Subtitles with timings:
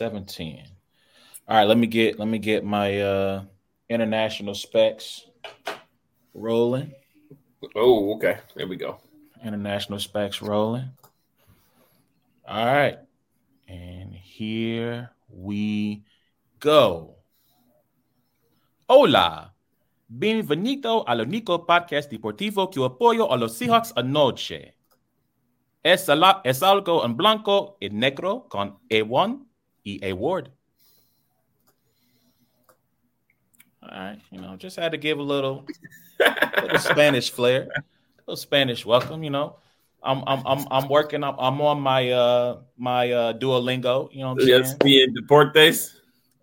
[0.00, 0.64] All right, seven ten.
[1.46, 3.42] All right, let me get let me get my uh
[3.88, 5.26] international specs
[6.34, 6.92] rolling.
[7.74, 8.38] Oh, okay.
[8.54, 8.98] There we go.
[9.42, 10.90] International specs rolling.
[12.46, 12.98] All right.
[13.68, 16.04] And here we
[16.60, 17.16] go.
[18.88, 19.54] Hola.
[20.10, 24.74] Bienvenido al único podcast deportivo que apoyo a los Seahawks anoche.
[25.82, 29.47] Es, ala- es algo en blanco y negro con A1
[29.84, 30.50] y A Ward.
[33.82, 35.64] All right, you know, just had to give a little,
[36.62, 37.82] little Spanish flair, a
[38.26, 39.22] little Spanish welcome.
[39.22, 39.56] You know,
[40.02, 41.24] I'm I'm I'm I'm working.
[41.24, 44.12] I'm, I'm on my uh my uh Duolingo.
[44.12, 44.78] You know what I'm Yes, saying?
[44.82, 45.94] being deportes.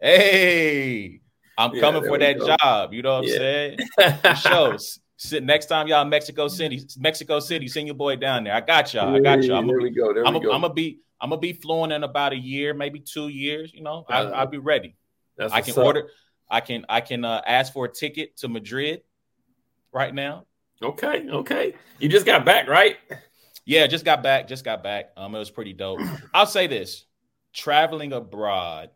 [0.02, 1.22] Hey,
[1.58, 2.56] I'm Yeah, coming for that go.
[2.60, 2.94] job.
[2.94, 3.34] You know what Yeah.
[3.34, 3.80] I'm saying?
[4.24, 4.78] For sure.
[4.78, 5.02] Sit
[5.42, 8.54] next time y'all in Mexico City, Mexico City, send your boy down there.
[8.54, 9.16] I got y'all.
[9.16, 9.54] I got you.
[9.54, 10.24] I'm there gonna be, go.
[10.26, 10.40] I'm go.
[10.40, 13.74] gonna be, I'm gonna be fluent in about a year, maybe two years.
[13.74, 14.96] You know, I, Uh, I'll be ready.
[15.38, 15.86] That's I can up.
[15.86, 16.10] order.
[16.50, 19.02] I can I can uh, ask for a ticket to Madrid
[19.92, 20.46] right now.
[20.84, 21.74] Okay, okay.
[22.00, 22.98] You just got back, right?
[23.66, 24.48] Yeah, just got back.
[24.48, 25.12] Just got back.
[25.18, 26.02] Um, it was pretty dope.
[26.34, 27.06] I'll say this:
[27.54, 28.90] traveling abroad.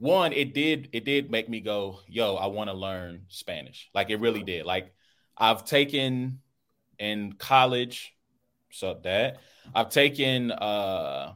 [0.00, 3.90] One, it did it did make me go, yo, I want to learn Spanish.
[3.94, 4.64] Like it really did.
[4.64, 4.94] Like
[5.36, 6.40] I've taken
[6.98, 8.14] in college,
[8.72, 9.38] so that
[9.74, 11.34] I've taken uh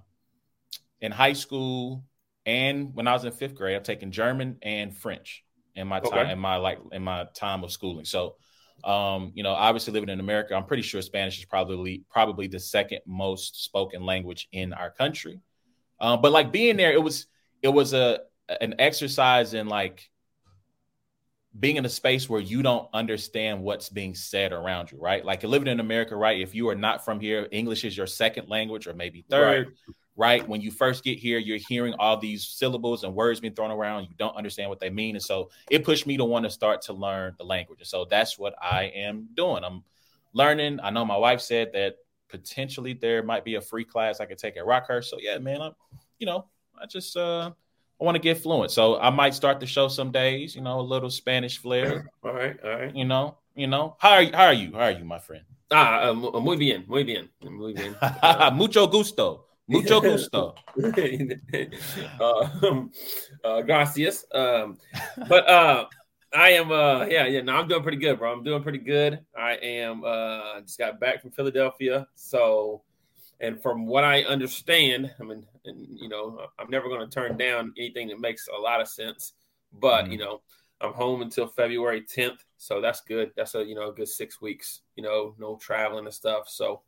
[1.00, 2.04] in high school
[2.46, 6.26] and when I was in fifth grade, I've taken German and French in my time
[6.26, 6.30] Okay.
[6.30, 8.04] in my like in my time of schooling.
[8.04, 8.36] So
[8.84, 12.60] um, you know, obviously living in America, I'm pretty sure Spanish is probably probably the
[12.60, 15.40] second most spoken language in our country.
[16.00, 17.26] Um, but like being there, it was
[17.62, 20.10] it was a an exercise in like
[21.58, 25.24] being in a space where you don't understand what's being said around you, right?
[25.24, 26.40] Like living in America, right?
[26.40, 29.74] If you are not from here, English is your second language or maybe third,
[30.16, 30.46] right?
[30.48, 34.04] When you first get here, you're hearing all these syllables and words being thrown around.
[34.04, 35.14] You don't understand what they mean.
[35.14, 37.78] And so it pushed me to want to start to learn the language.
[37.80, 39.62] And so that's what I am doing.
[39.62, 39.84] I'm
[40.32, 40.80] learning.
[40.82, 41.96] I know my wife said that
[42.28, 45.04] potentially there might be a free class I could take at Rockhurst.
[45.04, 45.72] So yeah, man, I'm,
[46.18, 46.46] you know,
[46.80, 47.52] I just, uh,
[48.00, 48.70] I want to get fluent.
[48.70, 52.32] So I might start the show some days, you know, a little Spanish flair, All
[52.34, 52.94] right, all right.
[52.94, 54.32] you know, you know, how are you?
[54.32, 54.72] How are you?
[54.72, 55.44] How are you, my friend?
[55.70, 57.94] Ah, uh, mu- muy bien, muy bien, muy bien.
[58.02, 59.46] Uh, Mucho gusto.
[59.66, 60.54] Mucho gusto.
[62.20, 62.90] um,
[63.44, 64.24] uh, gracias.
[64.32, 64.76] Um,
[65.28, 65.86] but uh,
[66.34, 67.40] I am, uh, yeah, yeah.
[67.42, 68.32] No, I'm doing pretty good, bro.
[68.32, 69.20] I'm doing pretty good.
[69.36, 70.04] I am.
[70.04, 72.82] Uh, just got back from Philadelphia, so
[73.40, 77.36] and from what I understand, I mean, and, you know, I'm never going to turn
[77.36, 79.34] down anything that makes a lot of sense.
[79.72, 80.12] But Mhm.
[80.12, 80.42] you know,
[80.80, 83.32] I'm home until February 10th, so that's good.
[83.36, 84.82] That's a you know a good six weeks.
[84.96, 86.82] You know, no traveling and stuff, so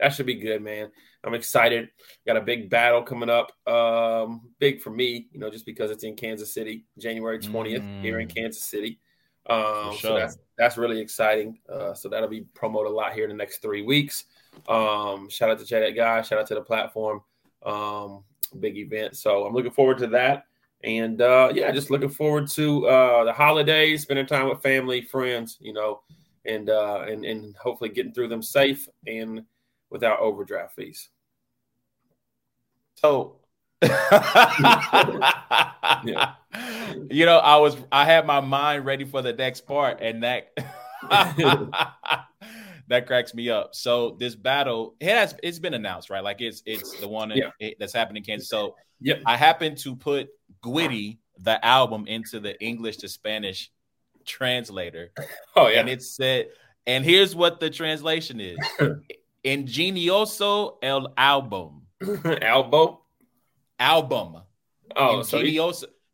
[0.00, 0.90] that should be good, man.
[1.24, 1.90] I'm excited.
[2.26, 3.50] Got a big battle coming up.
[3.68, 8.20] Um, big for me, you know, just because it's in Kansas City, January 20th here
[8.20, 8.34] in Mm.
[8.34, 9.00] Kansas City.
[9.46, 11.60] Um, For so that's that's really exciting.
[11.68, 14.26] Uh, so that'll be promoted a lot here in the next three weeks.
[14.66, 16.22] Um, shout out to Chad Guy.
[16.22, 17.22] Shout out to the platform.
[17.64, 18.24] Um,
[18.60, 19.16] big event.
[19.16, 20.44] So I'm looking forward to that.
[20.84, 25.58] And uh, yeah, just looking forward to uh, the holidays, spending time with family, friends,
[25.60, 26.02] you know,
[26.44, 29.42] and uh, and and hopefully getting through them safe and
[29.90, 31.08] without overdraft fees.
[32.94, 33.40] So,
[33.82, 33.90] you
[37.26, 40.52] know, I was I had my mind ready for the next part, and that
[42.88, 43.74] that cracks me up.
[43.74, 46.22] So this battle it has it's been announced, right?
[46.24, 47.50] Like it's it's the one Yeah.
[47.60, 48.48] it- that's happening in Kansas.
[48.48, 49.22] So Yep.
[49.26, 50.28] I happened to put
[50.62, 53.70] Gwitty the album into the English to Spanish
[54.24, 55.12] translator,
[55.54, 55.80] Oh yeah.
[55.80, 56.48] and it said,
[56.86, 58.58] and here's what the translation is:
[59.44, 61.82] "Ingenioso el album."
[62.42, 63.00] Elbow.
[63.78, 64.42] album.
[64.96, 65.58] Oh, so he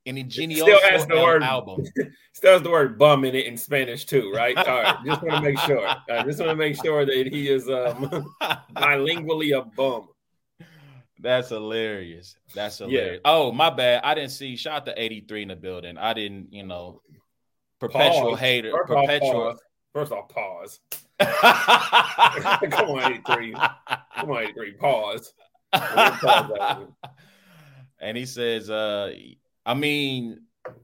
[0.06, 1.84] Ingenioso, an still has the el word- album.
[2.32, 4.56] still has the word bum in it in Spanish too, right?
[4.68, 4.96] All right.
[5.04, 5.86] Just want to make sure.
[5.88, 8.34] I just want to make sure that he is um,
[8.76, 10.08] bilingually a bum.
[11.18, 12.36] That's hilarious.
[12.54, 12.86] That's Yeah.
[12.86, 13.20] hilarious.
[13.24, 14.02] Oh, my bad.
[14.04, 14.56] I didn't see.
[14.56, 15.96] Shout out to 83 in the building.
[15.96, 17.00] I didn't, you know,
[17.80, 18.40] perpetual Pause.
[18.40, 18.70] hater.
[18.72, 19.32] First off, perpetual.
[19.32, 19.60] pause.
[19.94, 20.80] First off, pause.
[22.70, 23.52] Come on, 83.
[23.52, 24.72] Come on, 83.
[24.72, 25.32] Pause.
[25.72, 26.86] Pause
[28.00, 29.12] and he says, uh,
[29.66, 30.40] I mean,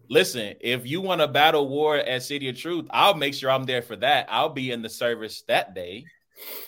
[0.08, 3.64] listen, if you want a battle war at City of Truth, I'll make sure I'm
[3.64, 4.26] there for that.
[4.30, 6.04] I'll be in the service that day.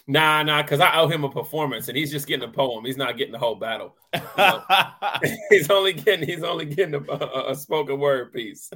[0.07, 2.85] Nah, nah, because I owe him a performance, and he's just getting a poem.
[2.85, 3.97] He's not getting the whole battle.
[4.37, 4.63] know.
[5.51, 8.71] he's only getting he's only getting a, a, a spoken word piece.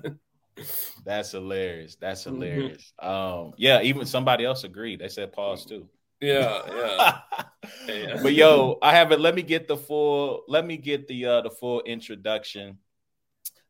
[1.05, 1.97] That's hilarious.
[2.01, 2.31] That's Mhm.
[2.31, 2.93] hilarious.
[2.99, 5.01] Um, yeah, even somebody else agreed.
[5.01, 5.87] They said pause too.
[6.21, 7.19] yeah, yeah.
[7.89, 8.23] Yeah.
[8.23, 9.21] But yo, I have it.
[9.21, 10.45] Let me get the full.
[10.49, 12.79] Let me get the uh the full introduction.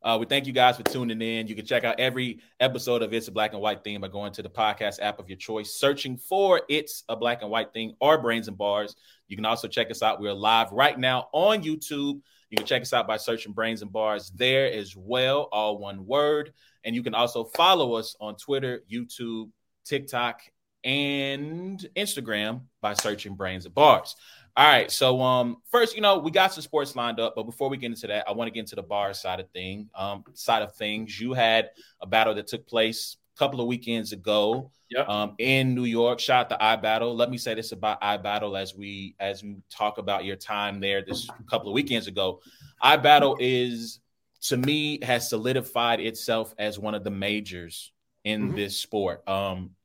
[0.07, 1.49] Uh, we thank you guys for tuning in.
[1.49, 4.33] You can check out every episode of It's a Black and White Thing by going
[4.35, 7.97] to the podcast app of your choice, searching for It's a Black and White Thing
[7.99, 8.95] or Brains and Bars.
[9.27, 10.21] You can also check us out.
[10.21, 12.21] We're live right now on YouTube.
[12.51, 16.07] You can check us out by searching Brains and Bars there as well, all one
[16.07, 16.53] word.
[16.85, 19.51] And you can also follow us on Twitter, YouTube,
[19.85, 20.41] TikTok,
[20.85, 24.15] and Instagram by searching Brains and Bars.
[24.57, 24.91] All right.
[24.91, 27.87] So um first, you know, we got some sports lined up, but before we get
[27.87, 29.91] into that, I want to get into the bar side of thing.
[29.95, 31.21] Um, side of things.
[31.21, 31.71] You had
[32.01, 35.07] a battle that took place a couple of weekends ago yep.
[35.11, 36.21] um in New York.
[36.21, 37.15] Shot the iBattle.
[37.15, 41.05] Let me say this about iBattle as we as we talk about your time there
[41.05, 42.41] this couple of weekends ago.
[42.83, 44.01] iBattle is
[44.45, 47.93] to me has solidified itself as one of the majors
[48.25, 48.57] in mm-hmm.
[48.57, 49.29] this sport.
[49.29, 49.76] Um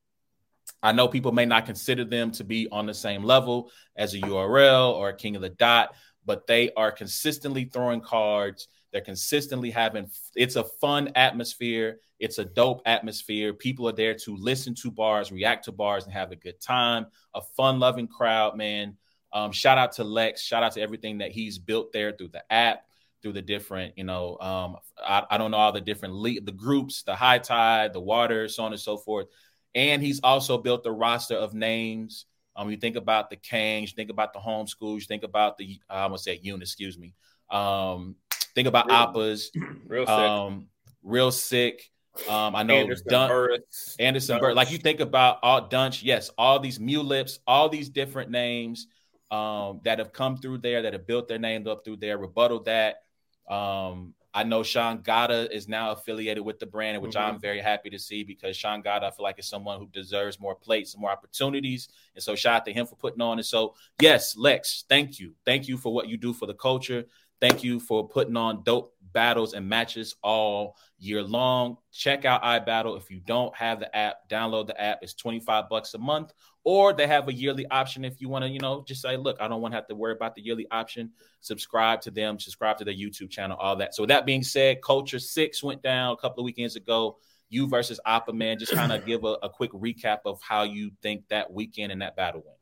[0.84, 4.20] I know people may not consider them to be on the same level as a
[4.20, 5.96] URL or a King of the Dot,
[6.26, 8.68] but they are consistently throwing cards.
[8.92, 12.00] They're consistently having it's a fun atmosphere.
[12.20, 13.54] It's a dope atmosphere.
[13.54, 17.08] People are there to listen to bars, react to bars, and have a good time.
[17.34, 18.98] A fun loving crowd, man.
[19.34, 20.42] Um, shout out to Lex.
[20.42, 22.84] Shout out to everything that he's built there through the app,
[23.22, 26.52] through the different, you know, um, I, I, don't know all the different le- the
[26.52, 29.28] groups, the high tide, the water, so on and so forth.
[29.74, 32.26] And he's also built a roster of names.
[32.56, 35.80] Um, you think about the Kangs, you think about the homeschools, you think about the
[35.90, 37.14] I almost said unit, excuse me.
[37.50, 38.16] Um,
[38.56, 39.48] think about real, Appas,
[39.88, 40.10] real sick.
[40.10, 40.68] Um,
[41.02, 41.90] real sick.
[42.28, 44.56] Um, I know Anderson Dun- Burris, Anderson Burris.
[44.56, 48.88] Like you think about all Dunch, yes, all these Mulips, all these different names
[49.32, 52.64] um, that have come through there, that have built their names up through there, rebuttal
[52.64, 53.04] that.
[53.50, 57.36] Um, I know Sean Gada is now affiliated with the brand, which mm-hmm.
[57.36, 60.40] I'm very happy to see because Sean Gada, I feel like is someone who deserves
[60.40, 61.90] more plates and more opportunities.
[62.16, 63.40] And so shout out to him for putting on.
[63.40, 65.34] And so, yes, Lex, thank you.
[65.46, 67.06] Thank you for what you do for the culture.
[67.42, 71.78] Thank you for putting on dope battles and matches all year long.
[71.92, 72.98] Check out iBattle.
[72.98, 75.00] If you don't have the app, download the app.
[75.02, 76.34] It's 25 bucks a month.
[76.64, 79.38] Or they have a yearly option if you want to, you know, just say, look,
[79.40, 81.12] I don't want to have to worry about the yearly option.
[81.42, 83.96] Subscribe to them, subscribe to their YouTube channel, all that.
[83.96, 87.18] So with that being said, Culture Six went down a couple of weekends ago.
[87.50, 88.60] You versus Oppa Man.
[88.60, 92.02] Just kind of give a, a quick recap of how you think that weekend and
[92.02, 92.58] that battle went.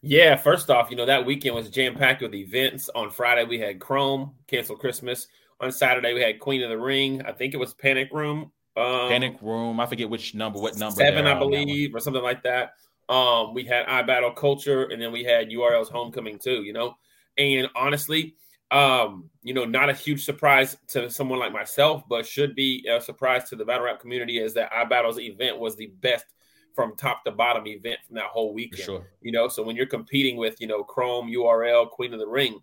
[0.00, 2.88] Yeah, first off, you know, that weekend was jam packed with events.
[2.94, 5.26] On Friday, we had Chrome, Cancel Christmas.
[5.60, 7.22] On Saturday, we had Queen of the Ring.
[7.22, 8.52] I think it was Panic Room.
[8.76, 9.80] Um, Panic Room.
[9.80, 10.96] I forget which number, what number.
[10.96, 12.74] Seven, I believe, or something like that.
[13.08, 16.62] Um, we had iBattle Culture, and then we had URL's Homecoming too.
[16.62, 16.94] You know,
[17.36, 18.36] and honestly,
[18.70, 23.00] um, you know, not a huge surprise to someone like myself, but should be a
[23.00, 26.26] surprise to the battle rap community is that iBattle's event was the best
[26.74, 28.84] from top to bottom event from that whole weekend.
[28.84, 29.06] Sure.
[29.22, 32.60] You know, so when you're competing with, you know, Chrome, URL, Queen of the Ring,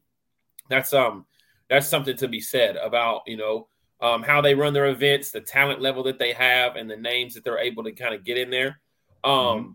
[0.69, 1.25] that's um
[1.69, 3.67] that's something to be said about, you know,
[4.01, 7.33] um, how they run their events, the talent level that they have, and the names
[7.33, 8.79] that they're able to kind of get in there.
[9.23, 9.71] Um, mm-hmm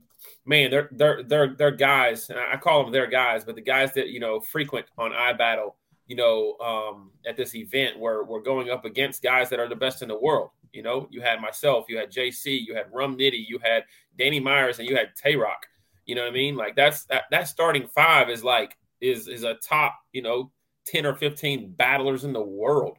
[0.46, 3.92] man, they're they're they're they're guys, and I call them their guys, but the guys
[3.94, 5.74] that you know frequent on iBattle,
[6.06, 9.76] you know, um, at this event where we're going up against guys that are the
[9.76, 10.50] best in the world.
[10.72, 13.84] You know, you had myself, you had JC, you had Rum Nitty, you had
[14.16, 15.66] Danny Myers, and you had Tay Rock.
[16.06, 16.56] You know what I mean?
[16.56, 20.50] Like that's that that starting five is like is is a top, you know,
[20.90, 22.98] 10 or 15 battlers in the world.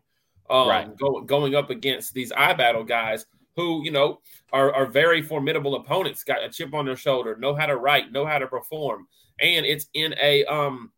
[0.49, 0.97] Um, right.
[0.97, 4.19] Go, going up against these iBattle guys who, you know,
[4.51, 8.11] are, are very formidable opponents, got a chip on their shoulder, know how to write,
[8.11, 9.07] know how to perform.
[9.39, 10.91] And it's in a um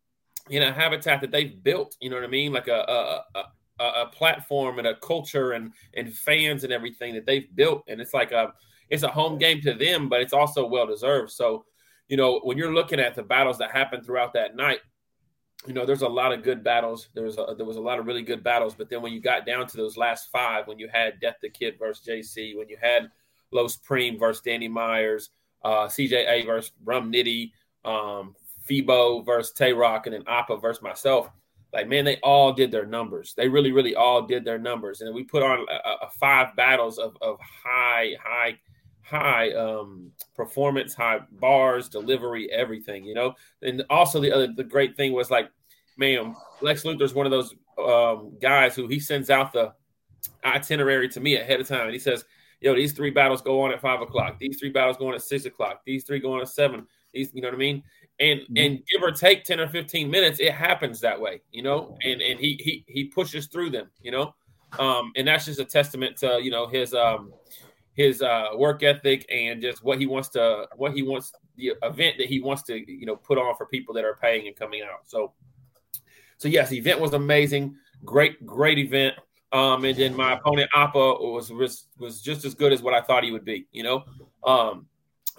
[0.50, 2.52] in a habitat that they've built, you know what I mean?
[2.52, 7.26] Like a a, a, a platform and a culture and and fans and everything that
[7.26, 7.84] they've built.
[7.88, 8.52] And it's like a
[8.90, 11.32] it's a home game to them, but it's also well deserved.
[11.32, 11.64] So,
[12.08, 14.80] you know, when you're looking at the battles that happen throughout that night,
[15.66, 17.08] you know, there's a lot of good battles.
[17.14, 18.74] There was a, there was a lot of really good battles.
[18.74, 21.48] But then when you got down to those last five, when you had Death the
[21.48, 23.10] Kid versus JC, when you had
[23.50, 25.30] Los Preem versus Danny Myers,
[25.62, 27.52] uh, CJA versus Rum Nitty,
[27.84, 31.30] um, Fibo versus Tay Rock, and then Oppa versus myself.
[31.72, 33.34] Like man, they all did their numbers.
[33.36, 36.98] They really, really all did their numbers, and we put on a, a five battles
[36.98, 38.58] of, of high, high,
[39.04, 43.04] high um, performance, high bars, delivery, everything.
[43.04, 45.50] You know, and also the other the great thing was like,
[45.96, 49.72] man, Lex Luthor's one of those um, guys who he sends out the
[50.44, 52.24] itinerary to me ahead of time, and he says,
[52.60, 54.38] yo, these three battles go on at five o'clock.
[54.38, 55.82] These three battles go on at six o'clock.
[55.84, 56.86] These three go on at seven.
[57.12, 57.82] These, you know what I mean?
[58.20, 58.56] And mm-hmm.
[58.56, 61.96] and give or take ten or fifteen minutes, it happens that way, you know.
[62.02, 64.34] And and he he he pushes through them, you know.
[64.78, 67.32] Um, and that's just a testament to you know his um
[67.94, 72.16] his uh work ethic and just what he wants to what he wants the event
[72.18, 74.82] that he wants to you know put on for people that are paying and coming
[74.82, 75.00] out.
[75.06, 75.32] So
[76.38, 79.14] so yes, the event was amazing, great great event.
[79.52, 83.00] Um, and then my opponent Oppa was, was was just as good as what I
[83.00, 83.66] thought he would be.
[83.70, 84.04] You know,
[84.44, 84.86] um,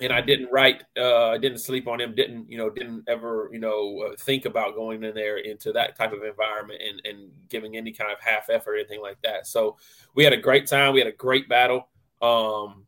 [0.02, 3.50] and I didn't write, uh, I didn't sleep on him, didn't, you know, didn't ever,
[3.52, 7.32] you know, uh, think about going in there into that type of environment and, and
[7.50, 9.48] giving any kind of half effort or anything like that.
[9.48, 9.78] So
[10.14, 10.94] we had a great time.
[10.94, 11.88] We had a great battle.
[12.22, 12.86] Um,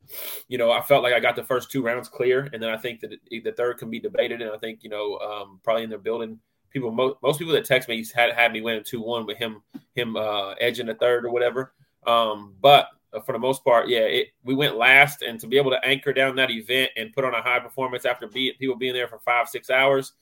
[0.47, 2.77] you know, I felt like I got the first two rounds clear, and then I
[2.77, 4.41] think that the third can be debated.
[4.41, 7.65] And I think, you know, um, probably in their building, people, most, most people that
[7.65, 9.61] text me had had me winning two one with him,
[9.95, 11.73] him uh, edging the third or whatever.
[12.05, 12.87] Um, but
[13.25, 16.13] for the most part, yeah, it, we went last, and to be able to anchor
[16.13, 19.19] down that event and put on a high performance after be, people being there for
[19.19, 20.13] five, six hours,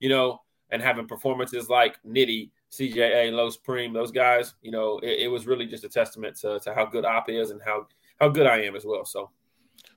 [0.00, 0.40] you know,
[0.70, 5.46] and having performances like Nitty, CJA, Los Preem, those guys, you know, it, it, was
[5.46, 7.86] really just a testament to, to how good Op is and how
[8.20, 9.04] how good I am as well.
[9.04, 9.30] So.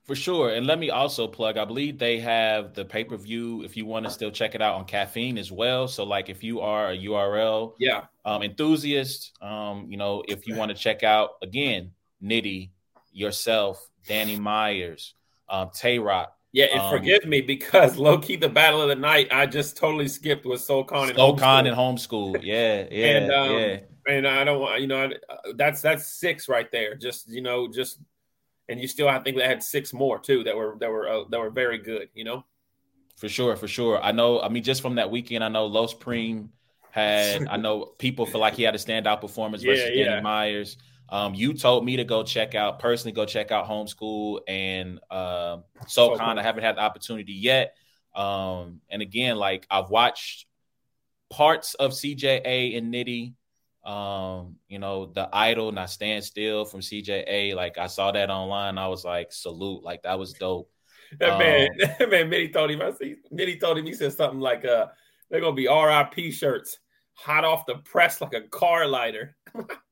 [0.08, 0.48] For sure.
[0.54, 3.84] And let me also plug, I believe they have the pay per view if you
[3.84, 5.86] want to still check it out on caffeine as well.
[5.86, 8.04] So, like, if you are a URL yeah.
[8.24, 11.90] um, enthusiast, um, you know, if you want to check out again,
[12.22, 12.70] Nitty,
[13.12, 15.14] yourself, Danny Myers,
[15.50, 16.34] um, Tay Rock.
[16.52, 19.76] Yeah, and um, forgive me because low key the battle of the night I just
[19.76, 22.42] totally skipped was Soul Khan and Soul Khan and homeschool.
[22.42, 23.76] Yeah, yeah, and, um, yeah.
[24.08, 25.10] And I don't want you know
[25.54, 26.94] that's that's six right there.
[26.94, 28.00] Just you know just
[28.68, 31.24] and you still I think they had six more too that were that were uh,
[31.30, 32.08] that were very good.
[32.14, 32.44] You know.
[33.16, 34.00] For sure, for sure.
[34.00, 34.40] I know.
[34.40, 36.50] I mean, just from that weekend, I know Los Preem
[36.90, 37.46] had.
[37.48, 40.76] I know people feel like he had a standout performance versus yeah, Danny Myers.
[41.10, 45.58] Um, you told me to go check out personally, go check out Homeschool and uh,
[45.86, 46.38] Soul Khan.
[46.38, 47.76] I haven't had the opportunity yet.
[48.14, 50.46] Um, and again, like I've watched
[51.30, 53.34] parts of CJA and Nitty.
[53.88, 57.54] Um, you know, the idol, not stand still from CJA.
[57.54, 58.76] Like I saw that online.
[58.76, 60.70] I was like, salute, like that was dope.
[61.18, 62.82] That um, man, that man, Nitty told him.
[62.82, 64.88] I see Nitty told him he said something like, "Uh,
[65.30, 66.80] they're gonna be RIP shirts,
[67.14, 69.36] hot off the press like a car lighter."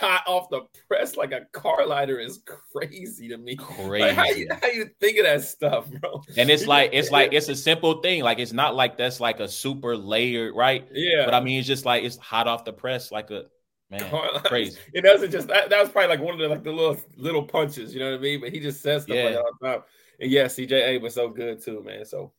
[0.00, 2.42] hot off the press like a car lighter is
[2.72, 3.56] crazy to me.
[3.56, 4.06] Crazy.
[4.06, 6.22] Like, how, you, how you think of that stuff, bro?
[6.36, 8.22] And it's like it's like it's a simple thing.
[8.22, 10.86] Like it's not like that's like a super layered, right?
[10.92, 11.24] Yeah.
[11.24, 13.44] But I mean, it's just like it's hot off the press, like a
[13.90, 14.10] man,
[14.44, 14.78] crazy.
[14.92, 17.42] It doesn't just that, that was probably like one of the like the little little
[17.42, 18.40] punches, you know what I mean?
[18.40, 19.24] But he just says stuff yeah.
[19.24, 19.80] like all the time.
[20.20, 22.04] And yeah, CJA was so good too, man.
[22.04, 22.32] So.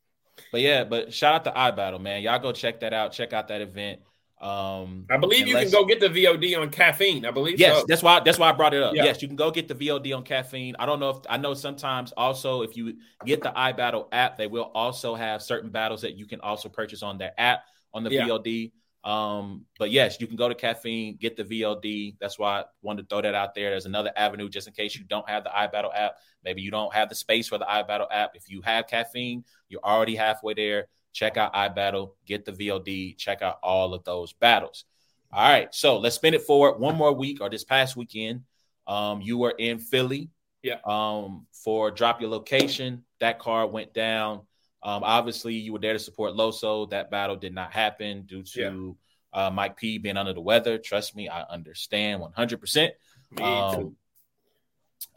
[0.51, 2.22] But yeah, but shout out to iBattle, man.
[2.22, 3.12] Y'all go check that out.
[3.12, 4.00] Check out that event.
[4.41, 7.25] Um, I believe you can go get the VOD on caffeine.
[7.25, 7.60] I believe.
[7.60, 7.86] Yes, so.
[7.88, 8.22] that's why.
[8.22, 8.96] That's why I brought it up.
[8.96, 9.03] Yeah.
[9.03, 10.75] Yes, you can go get the VOD on caffeine.
[10.79, 14.48] I don't know if I know sometimes also if you get the iBattle app, they
[14.48, 18.12] will also have certain battles that you can also purchase on their app on the
[18.12, 18.27] yeah.
[18.27, 18.72] VOD.
[19.03, 22.15] Um, but yes, you can go to caffeine, get the VOD.
[22.22, 23.72] That's why I wanted to throw that out there.
[23.72, 26.15] There's another avenue just in case you don't have the iBattle app.
[26.46, 28.31] Maybe you don't have the space for the iBattle app.
[28.36, 30.88] If you have caffeine, you're already halfway there
[31.19, 34.85] check out iBattle, get the VOD, check out all of those battles.
[35.33, 38.43] All right, so let's spin it forward one more week or this past weekend.
[38.88, 40.29] Um, you were in Philly,
[40.63, 40.77] yeah.
[40.85, 43.03] Um, for drop your location.
[43.19, 44.41] That card went down.
[44.81, 46.89] Um, obviously you were there to support Loso.
[46.89, 48.97] That battle did not happen due to
[49.33, 49.47] yeah.
[49.47, 50.77] uh, Mike P being under the weather.
[50.77, 52.61] Trust me, I understand 100.
[52.61, 52.93] percent
[53.41, 53.97] Um,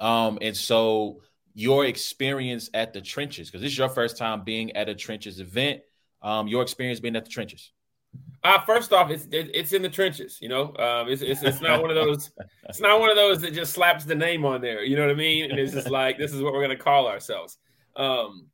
[0.00, 1.22] um, and so
[1.54, 5.38] your experience at the trenches because this is your first time being at a trenches
[5.38, 5.80] event.
[6.22, 7.72] Um, your experience being at the trenches.
[8.44, 10.38] Uh, first off, it's it, it's in the trenches.
[10.40, 12.30] You know, um, it's, it's it's not one of those.
[12.68, 14.82] It's not one of those that just slaps the name on there.
[14.84, 15.50] You know what I mean?
[15.50, 17.58] And it's just like this is what we're gonna call ourselves.
[17.96, 18.46] Um,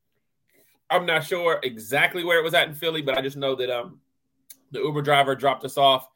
[0.91, 3.71] I'm not sure exactly where it was at in Philly, but I just know that
[3.71, 4.01] um,
[4.73, 6.09] the Uber driver dropped us off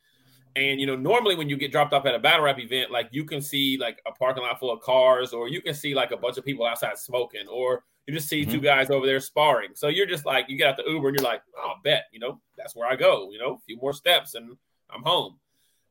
[0.56, 3.08] and you know, normally when you get dropped off at a battle rap event, like
[3.10, 6.10] you can see like a parking lot full of cars, or you can see like
[6.10, 8.52] a bunch of people outside smoking, or you just see mm-hmm.
[8.52, 9.70] two guys over there sparring.
[9.74, 12.18] So you're just like, you get out the Uber and you're like, I'll bet, you
[12.18, 13.30] know, that's where I go.
[13.30, 14.56] You know, a few more steps and
[14.90, 15.38] I'm home.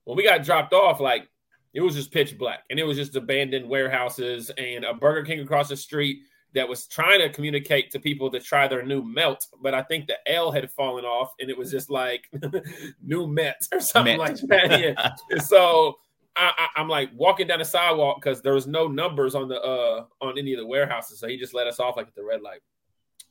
[0.04, 1.28] When we got dropped off, like
[1.74, 5.40] it was just pitch black, and it was just abandoned warehouses and a Burger King
[5.40, 6.20] across the street
[6.54, 10.08] that was trying to communicate to people to try their new melt, but I think
[10.08, 12.30] the L had fallen off and it was just like
[13.04, 14.30] new Mets or something Met.
[14.30, 14.80] like that.
[15.32, 15.40] Yeah.
[15.40, 15.98] so
[16.36, 20.06] I, am like walking down the sidewalk because there was no numbers on the uh
[20.22, 22.42] on any of the warehouses, so he just let us off like at the red
[22.42, 22.62] light.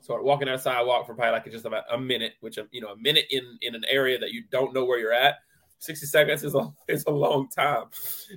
[0.03, 2.81] So I'm walking down the sidewalk for probably like just about a minute, which you
[2.81, 5.37] know a minute in in an area that you don't know where you're at.
[5.81, 7.85] 60 seconds is a is a long time.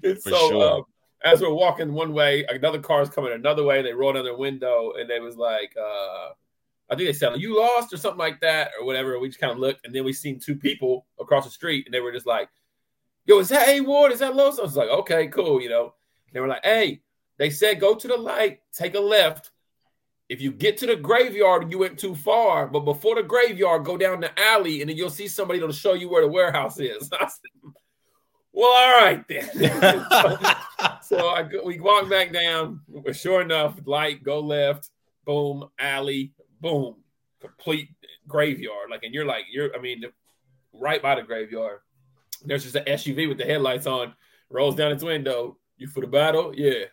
[0.02, 0.72] And for so sure.
[0.78, 0.84] um,
[1.24, 3.82] as we're walking one way, another car is coming another way.
[3.82, 6.30] They rolled down their window and they was like, uh,
[6.89, 9.18] I think they said, "You lost" or something like that, or whatever.
[9.18, 11.94] We just kind of looked, and then we seen two people across the street, and
[11.94, 12.50] they were just like,
[13.25, 14.12] "Yo, is that A Ward?
[14.12, 15.96] Is that Los?" I was like, "Okay, cool," you know.
[16.34, 17.01] they were like, "Hey,"
[17.38, 19.51] they said, "Go to the light, take a left.
[20.30, 22.68] if you get to the graveyard, you went too far.
[22.68, 25.94] But before the graveyard, go down the alley, and then you'll see somebody that'll show
[25.94, 27.10] you where the warehouse is.
[28.54, 29.50] Well, all right then.
[29.52, 30.38] so,
[31.02, 32.82] so I, we walk back down.
[33.12, 34.90] Sure enough, light, go left,
[35.26, 36.96] boom, alley, boom,
[37.42, 37.90] complete
[38.28, 38.90] graveyard.
[38.90, 40.04] Like, and you're like, you're, I mean,
[40.72, 41.80] right by the graveyard.
[42.46, 44.14] There's just an SUV with the headlights on,
[44.50, 45.58] rolls down its window.
[45.78, 46.54] You for the battle?
[46.56, 46.86] Yeah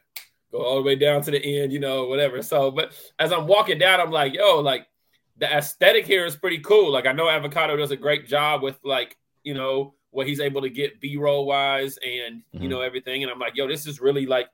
[0.53, 2.43] go all the way down to the end, you know, whatever.
[2.43, 4.87] So, but as I'm walking down, I'm like, yo, like
[5.39, 6.91] the aesthetic here is pretty cool.
[6.93, 10.61] Like I know Avocado does a great job with like, you know, what he's able
[10.63, 12.63] to get B-roll wise and mm-hmm.
[12.63, 13.23] you know everything.
[13.23, 14.49] And I'm like, yo, this is really like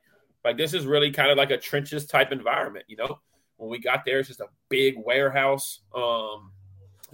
[0.44, 3.20] like this is really kind of like a trenches type environment, you know.
[3.56, 5.80] When we got there, it's just a big warehouse.
[5.94, 6.52] Um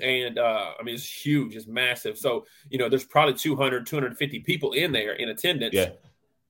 [0.00, 2.18] and uh I mean it's huge, it's massive.
[2.18, 5.74] So, you know, there's probably 200, 250 people in there in attendance.
[5.74, 5.90] Yeah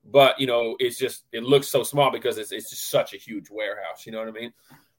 [0.05, 3.17] but you know it's just it looks so small because it's, it's just such a
[3.17, 4.53] huge warehouse you know what i mean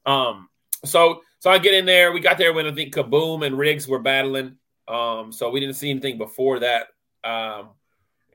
[0.06, 0.48] um
[0.84, 3.86] so so i get in there we got there when i think kaboom and riggs
[3.86, 4.56] were battling
[4.88, 6.88] um so we didn't see anything before that.
[7.22, 7.70] Um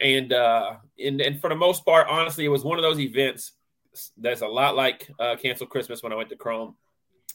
[0.02, 3.54] and uh and, and for the most part honestly it was one of those events
[4.18, 6.76] that's a lot like uh cancel christmas when i went to chrome.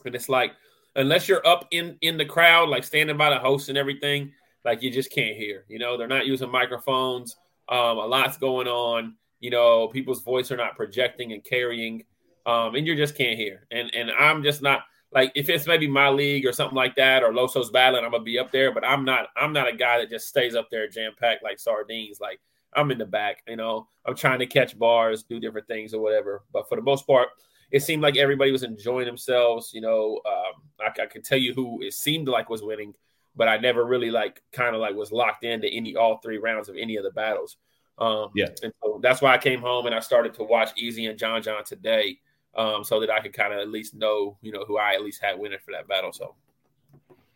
[0.04, 0.52] And it's like
[0.96, 4.32] unless you're up in in the crowd like standing by the host and everything
[4.64, 5.96] like you just can't hear you know?
[5.96, 7.36] They're not using microphones.
[7.68, 12.02] Um a lot's going on you know, people's voice are not projecting and carrying,
[12.46, 13.66] um, and you just can't hear.
[13.70, 17.22] And and I'm just not like if it's maybe my league or something like that
[17.22, 19.98] or Loso's battling, I'm gonna be up there, but I'm not I'm not a guy
[19.98, 22.20] that just stays up there jam packed like sardines.
[22.20, 22.40] Like
[22.74, 26.02] I'm in the back, you know, I'm trying to catch bars, do different things or
[26.02, 26.42] whatever.
[26.52, 27.28] But for the most part,
[27.70, 29.70] it seemed like everybody was enjoying themselves.
[29.72, 32.92] You know, um, I, I can tell you who it seemed like was winning,
[33.36, 36.68] but I never really like kind of like was locked into any all three rounds
[36.68, 37.56] of any of the battles.
[37.98, 38.48] Um, yeah.
[38.64, 41.40] And so that's why I came home and I started to watch Easy and John
[41.40, 42.18] John today
[42.56, 45.02] um, so that I could kind of at least know, you know, who I at
[45.02, 46.12] least had winning for that battle.
[46.12, 46.34] So,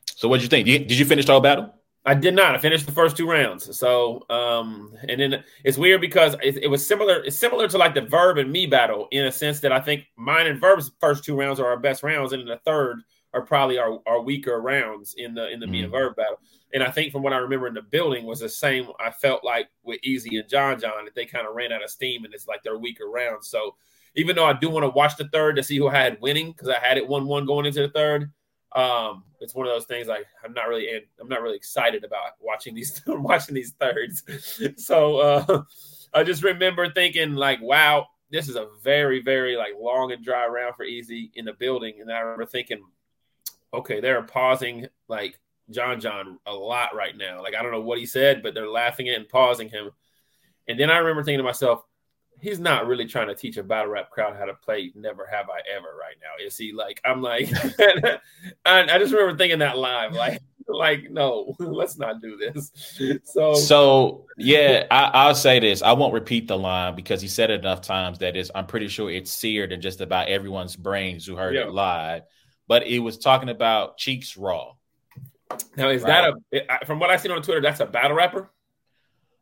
[0.06, 0.66] so what did you think?
[0.66, 1.74] Did you finish the whole battle?
[2.06, 2.54] I did not.
[2.54, 3.76] I finished the first two rounds.
[3.76, 7.22] So, um, and then it's weird because it, it, was similar.
[7.22, 10.06] It's similar to like the Verb and me battle in a sense that I think
[10.16, 13.02] mine and Verb's first two rounds are our best rounds, and then the third
[13.34, 15.70] are probably our, our weaker rounds in the in the mm.
[15.70, 15.96] me and mm.
[15.96, 16.40] Verb battle.
[16.72, 18.88] And I think from what I remember in the building was the same.
[18.98, 21.90] I felt like with Easy and John John that they kind of ran out of
[21.90, 23.48] steam and it's like their weaker rounds.
[23.48, 23.76] So
[24.18, 26.50] even though I do want to watch the third to see who I had winning
[26.50, 28.32] because I had it one one going into the third,
[28.74, 32.02] um, it's one of those things like I'm not really in, I'm not really excited
[32.02, 34.24] about watching these watching these thirds.
[34.76, 35.62] so uh,
[36.12, 40.46] I just remember thinking like, wow, this is a very very like long and dry
[40.48, 42.82] round for Easy in the building, and I remember thinking,
[43.72, 45.38] okay, they're pausing like
[45.70, 47.40] John John a lot right now.
[47.40, 49.92] Like I don't know what he said, but they're laughing at and pausing him.
[50.66, 51.84] And then I remember thinking to myself,
[52.40, 55.46] he's not really trying to teach a battle rap crowd how to play Never Have
[55.50, 56.44] I Ever right now.
[56.44, 57.50] Is he like I'm like
[58.64, 62.72] I, I just remember thinking that live, like like no, let's not do this.
[63.24, 65.82] So so yeah, I, will say this.
[65.82, 68.88] I won't repeat the line because he said it enough times that is I'm pretty
[68.88, 71.62] sure it's seared in just about everyone's brains who heard yeah.
[71.62, 72.22] it live.
[72.66, 74.72] But it was talking about cheeks raw
[75.76, 76.34] now, is right.
[76.52, 77.60] that a from what I've seen on Twitter?
[77.60, 78.50] That's a battle rapper.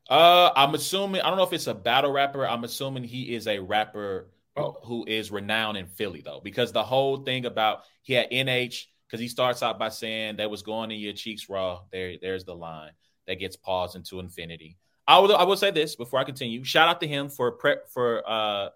[0.08, 2.46] Uh, I'm assuming I don't know if it's a battle rapper.
[2.46, 4.76] I'm assuming he is a rapper oh.
[4.84, 9.20] who is renowned in Philly though, because the whole thing about he had NH because
[9.20, 11.80] he starts out by saying that was going in your cheeks raw.
[11.92, 12.92] There, there's the line
[13.26, 14.76] that gets paused into infinity.
[15.08, 16.64] I will I will say this before I continue.
[16.64, 18.68] Shout out to him for pre, for uh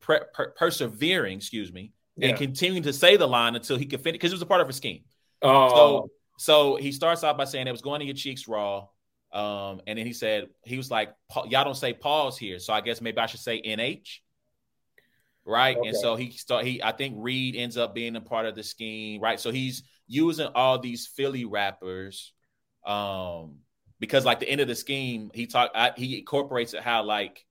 [0.00, 2.28] pre, per, persevering, excuse me, yeah.
[2.28, 4.60] and continuing to say the line until he could finish because it was a part
[4.60, 5.02] of a scheme.
[5.42, 8.86] Oh, so so he starts out by saying it was going to your cheeks raw.
[9.36, 11.12] Um, and then he said, he was like,
[11.48, 12.58] y'all don't say pause here.
[12.58, 14.20] So I guess maybe I should say NH.
[15.44, 15.76] Right.
[15.76, 15.88] Okay.
[15.88, 18.64] And so he start he I think Reed ends up being a part of the
[18.64, 19.38] scheme, right?
[19.38, 22.32] So he's using all these Philly rappers.
[22.84, 23.58] Um,
[24.00, 27.44] because like the end of the scheme, he talk I, he incorporates it how like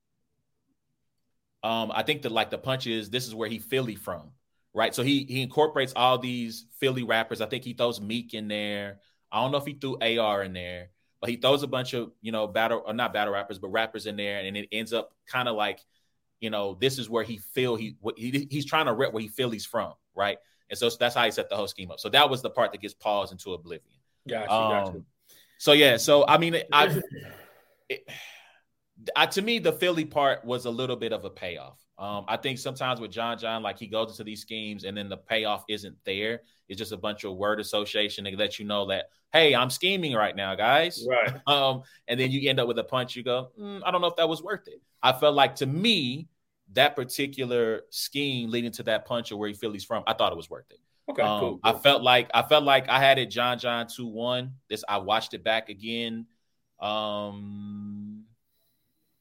[1.64, 4.32] um I think that like the punch is this is where he Philly from
[4.76, 4.94] right?
[4.94, 7.42] So he he incorporates all these Philly rappers.
[7.42, 9.00] I think he throws Meek in there.
[9.32, 10.90] I don't know if he threw AR in there,
[11.26, 14.16] he throws a bunch of you know battle or not battle rappers, but rappers in
[14.16, 15.80] there, and it ends up kind of like,
[16.40, 19.28] you know, this is where he feel he, he he's trying to rep where he
[19.28, 20.38] feel he's from, right?
[20.70, 22.00] And so that's how he set the whole scheme up.
[22.00, 23.94] So that was the part that gets paused into oblivion.
[24.28, 25.02] Gotcha, um, gotcha.
[25.58, 27.02] So yeah, so I mean, I,
[27.90, 28.10] it,
[29.16, 31.80] I to me the Philly part was a little bit of a payoff.
[31.98, 35.08] Um, I think sometimes with John John, like he goes into these schemes and then
[35.08, 36.42] the payoff isn't there.
[36.68, 40.14] It's just a bunch of word association to let you know that, hey, I'm scheming
[40.14, 41.06] right now, guys.
[41.08, 41.34] Right.
[41.48, 43.16] Um, and then you end up with a punch.
[43.16, 44.82] You go, mm, I don't know if that was worth it.
[45.04, 46.28] I felt like to me,
[46.74, 50.32] that particular scheme leading to that punch or where he feel he's from, I thought
[50.32, 50.80] it was worth it.
[51.12, 51.60] Okay, Um, cool.
[51.64, 54.52] I felt like I felt like I had it John John 2-1.
[54.70, 56.26] This I watched it back again
[56.80, 58.24] um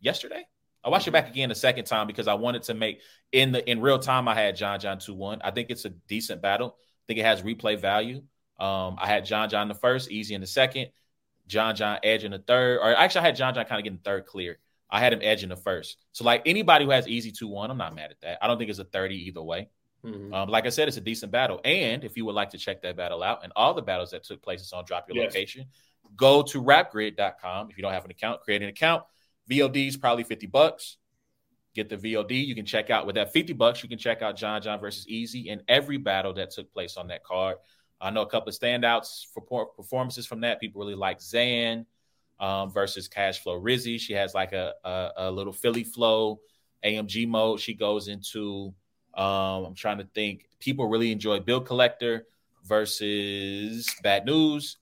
[0.01, 0.47] yesterday.
[0.83, 3.01] I watched it back again a second time because I wanted to make
[3.33, 5.41] in the in real time I had John John 2-1.
[5.43, 6.77] I think it's a decent battle.
[6.79, 8.23] I think it has replay value.
[8.59, 10.89] Um, I had John John the first, easy in the second,
[11.47, 13.99] John John edge in the third, or actually I had John John kind of getting
[13.99, 14.59] third clear.
[14.91, 15.97] I had him edge in the first.
[16.13, 18.39] So like anybody who has easy 2-1, I'm not mad at that.
[18.41, 19.69] I don't think it's a 30 either way.
[20.05, 20.33] Mhm.
[20.33, 21.61] Um, like I said, it's a decent battle.
[21.65, 24.23] And if you would like to check that battle out and all the battles that
[24.23, 25.33] took place, it's on Drop Your Yes.
[25.35, 25.67] Location.
[26.15, 27.71] Go to rapgrid.com.
[27.71, 29.03] If you don't have an account, create an account.
[29.51, 30.99] VOD is probably 50 bucks.
[31.75, 32.45] Get the VOD.
[32.47, 35.09] You can check out with that 50 bucks, you can check out John John versus
[35.09, 37.57] Easy and every battle that took place on that card.
[38.05, 40.61] I know a couple of standouts for performances from that.
[40.61, 41.87] People really like Zan
[42.39, 43.99] um, versus Cash Flow Rizzy.
[43.99, 46.41] She has like a, a, a little Philly flow
[46.85, 47.61] AMG mode.
[47.61, 48.75] She goes into
[49.15, 50.47] um, I'm trying to think.
[50.59, 52.27] People really enjoy Bill Collector
[52.65, 54.77] versus Bad News.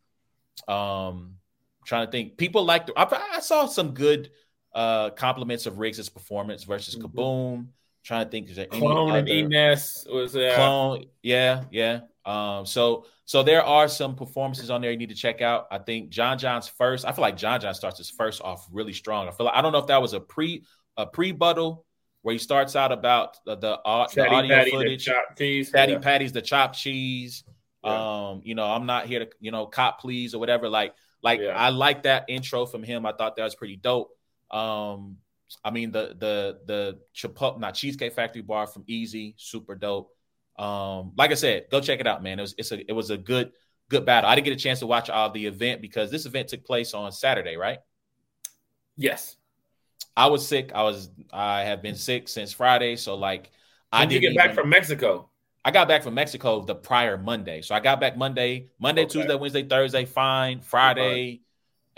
[0.67, 1.37] Um,
[1.81, 2.37] I'm trying to think.
[2.37, 2.87] People like.
[2.87, 4.31] The, I, I saw some good
[4.75, 7.13] uh, compliments of Riggs' performance versus Mhm.
[7.13, 7.67] Kaboom.
[8.03, 8.51] Trying to think.
[8.51, 12.01] Is there any Clone and Enes was uh, Clone, yeah, yeah.
[12.25, 15.67] Um, so so there are some performances on there you need to check out.
[15.71, 17.05] I think John John's first.
[17.05, 19.29] I feel like John John starts his first off really strong.
[19.29, 20.65] I feel like I don't know if that was a pre
[20.97, 21.85] a pre buttle
[22.23, 25.05] where he starts out about the the, au- the audio Patty, the footage.
[25.05, 25.71] chopped cheese.
[25.71, 25.99] Patty Yeah.
[25.99, 27.43] Patty's the chopped cheese.
[27.85, 28.29] Yeah.
[28.31, 30.69] Um, you know, I'm not here to, you know, cop please or whatever.
[30.69, 31.49] Like, like Yeah.
[31.57, 33.05] I like that intro from him.
[33.05, 34.11] I thought that was pretty dope.
[34.53, 35.17] Um,
[35.65, 40.15] I mean the the the Chipotle, not Cheesecake Factory bar from Easy, super dope.
[40.59, 42.39] Um, like I said, go check it out, man.
[42.39, 43.53] It was it's a it was a good
[43.89, 44.29] good battle.
[44.31, 46.95] I didn't get a chance to watch all the event because this event took place
[46.95, 47.79] on Saturday, right?
[48.97, 49.37] Yes.
[50.17, 50.73] I was sick.
[50.75, 53.51] I was I have been sick since Friday, so like
[53.91, 55.29] I When did you didn't get back even- from Mexico?
[55.65, 57.63] I got back from Mexico the prior Monday.
[57.63, 59.11] So I got back Monday, Monday, Okay.
[59.13, 60.61] Tuesday, Wednesday, Thursday, fine.
[60.61, 61.43] Friday,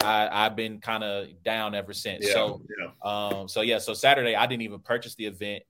[0.05, 2.31] I, I've been kind of down ever since.
[2.31, 2.91] So yeah.
[3.03, 5.63] um, so yeah, so Saturday I didn't even purchase the event.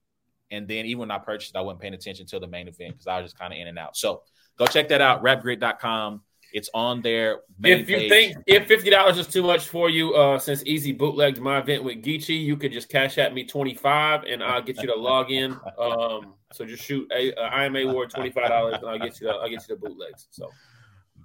[0.51, 3.07] And then even when I purchased, I wasn't paying attention to the main event because
[3.07, 3.97] I was just kind of in and out.
[3.97, 4.21] So
[4.57, 6.21] go check that out, rapgrid.com.
[6.53, 7.41] It's on there.
[7.63, 8.09] If you page.
[8.09, 11.83] think if fifty dollars is too much for you, uh, since Easy bootlegged my event
[11.83, 14.95] with Geechee, you could just cash at me twenty five, and I'll get you to
[14.95, 15.57] log in.
[15.77, 19.27] Um, so just shoot a, a IMA Ward twenty five dollars, and I'll get you
[19.27, 20.27] the, I'll get you the bootlegs.
[20.31, 20.49] So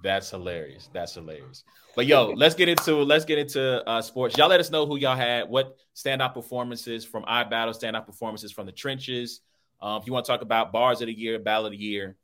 [0.03, 0.89] That's hilarious.
[0.93, 1.63] That's hilarious.
[1.95, 4.37] But yo, let's get into let's get into uh, sports.
[4.37, 8.65] Y'all let us know who y'all had, what standout performances from iBattle, standout performances from
[8.65, 9.41] the trenches.
[9.81, 12.15] Um, if you want to talk about bars of the year, battle of the year,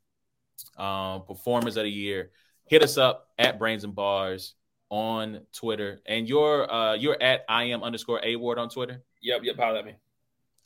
[0.76, 2.30] um, performers of the year,
[2.66, 4.54] hit us up at Brains and Bars
[4.90, 6.00] on Twitter.
[6.06, 9.02] And you're uh, you're at I am underscore A Ward on Twitter.
[9.22, 9.94] yep, yep, holler at me.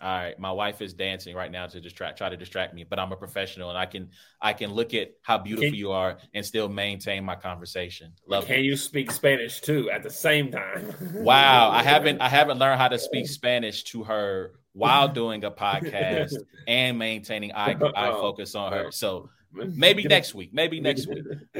[0.02, 2.98] All right, my wife is dancing right now to distract, try to distract me, but
[2.98, 4.10] I'm a professional and I can
[4.40, 8.12] I can look at how beautiful Can- you are and still maintain my conversation.
[8.26, 8.62] Love Can it.
[8.62, 10.92] you speak Spanish too at the same time?
[11.14, 15.50] Wow, I haven't I haven't learned how to speak Spanish to her while doing a
[15.66, 16.34] podcast
[16.66, 18.90] and maintaining eye eye focus on her.
[18.90, 21.24] So maybe next week, maybe next week.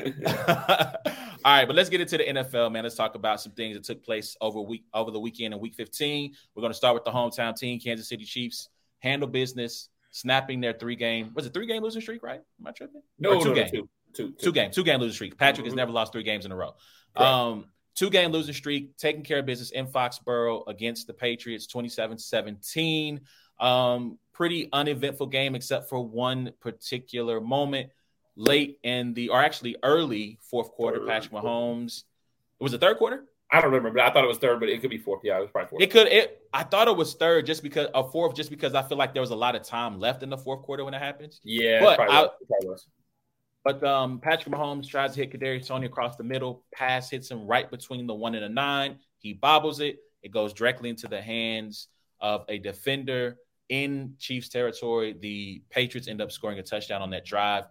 [1.45, 2.85] All right, but let's get into the NFL, man.
[2.85, 5.75] Let's talk about some things that took place over week over the weekend in Week
[5.75, 6.33] 15.
[6.55, 8.69] We're going to start with the hometown team, Kansas City Chiefs,
[9.01, 12.41] handle business, snapping their three game was it three game losing streak, right?
[12.61, 13.03] Am I tripping?
[13.19, 13.71] No, two no, no, game.
[13.73, 15.37] two, two, Two game, two game losing streak.
[15.37, 15.79] Patrick has Mhm.
[15.79, 16.75] never lost three games in a row.
[17.17, 17.29] Correct.
[17.31, 22.19] Um, two game losing streak, taking care of business in Foxborough against the Patriots 27
[22.19, 23.21] 17.
[23.59, 27.91] Um, pretty uneventful game except for one particular moment
[28.37, 30.99] late in the, or actually early fourth quarter.
[30.99, 31.49] Third Patrick quarter.
[31.49, 32.05] Mahomes.
[32.61, 33.25] It was the third quarter.
[33.51, 35.21] I don't remember, but I thought it was third, but it could be fourth.
[35.23, 35.83] Yeah, it was probably fourth.
[35.83, 36.07] It could.
[36.07, 36.41] It.
[36.55, 39.21] I thought it was third, just because a fourth, just because I feel like there
[39.21, 41.39] was a lot of time left in the fourth quarter when it happens.
[41.45, 42.31] yeah, but probably, I- was.
[42.49, 42.87] Probably was.
[43.65, 46.65] But um, Patrick Mahomes tries to hit Kadarius Toney across the middle.
[46.75, 48.97] Pass hits him right between the one and the nine.
[49.19, 49.99] He bobbles it.
[50.23, 51.87] It goes directly into the hands
[52.21, 53.37] of a defender
[53.73, 55.17] in Chiefs territory.
[55.19, 57.65] The Patriots end up scoring a touchdown on that drive,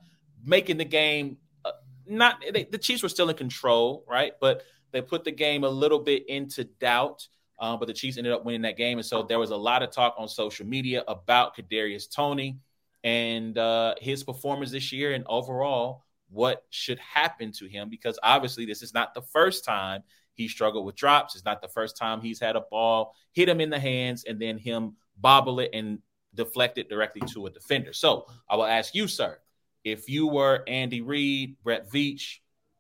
[0.44, 1.74] making the game uh,
[2.08, 2.44] not.
[2.52, 4.34] They, the Chiefs were still in control, right?
[4.42, 7.28] But they put the game a little bit into doubt.
[7.60, 9.84] Uh, but the Chiefs ended up winning that game, and so there was a lot
[9.84, 12.58] of talk on social media about Kadarius Toney
[13.04, 18.66] and uh, his performance this year and overall what should happen to him because obviously
[18.66, 20.02] this is not the first time
[20.34, 21.36] he struggled with drops.
[21.36, 24.40] It's not the first time he's had a ball hit him in the hands and
[24.40, 26.00] then him bobble it and
[26.36, 27.94] deflect it directly to a defender.
[27.94, 29.40] So I will ask you, sir,
[29.84, 32.40] if you were Andy Reid, Brett Veach,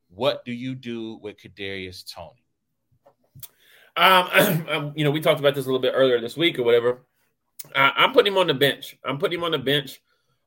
[0.10, 2.43] what do you do with Kadarius Toney?
[3.97, 6.63] Um, um, you know, we talked about this a little bit earlier this week or
[6.63, 7.01] whatever.
[7.75, 8.97] I, am putting him on the bench.
[9.04, 10.01] I'm putting him on the bench.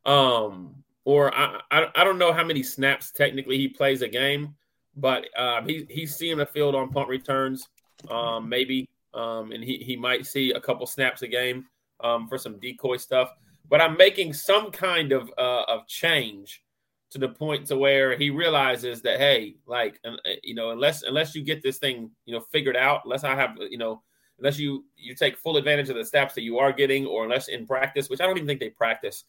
[0.04, 4.54] Um, or I, I, I don't know how many snaps technically he plays a game,
[4.96, 7.68] but uh, he he's seeing the field on punt returns,
[8.10, 11.66] um, maybe, um, and he he might see a couple snaps a game
[12.04, 13.30] um, for some decoy stuff.
[13.68, 16.62] But I'm making some kind of uh, of change
[17.10, 21.34] to the point to where he realizes that hey, like uh, you know, unless unless
[21.34, 24.02] you get this thing you know figured out, unless I have you know
[24.38, 27.48] unless you you take full advantage of the steps that you are getting, or unless
[27.48, 29.24] in practice, which I don't even think they practice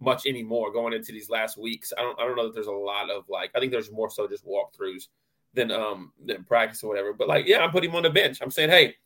[0.00, 1.92] much anymore going into these last weeks.
[1.96, 4.10] I don't I don't know that there's a lot of like I think there's more
[4.10, 5.08] so just walkthroughs
[5.54, 7.12] than um than practice or whatever.
[7.12, 8.38] But like yeah, I'm putting him on the bench.
[8.42, 8.96] I'm saying hey,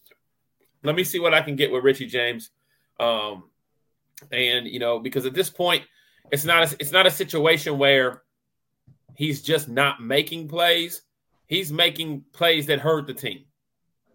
[0.83, 2.50] let me see what I can get with Richie James.
[3.00, 3.44] Um
[4.30, 5.83] and you know because at this point
[6.33, 8.22] it's not a, it's not a situation where
[9.14, 11.02] he's just not making plays.
[11.46, 13.44] He's making plays that hurt the team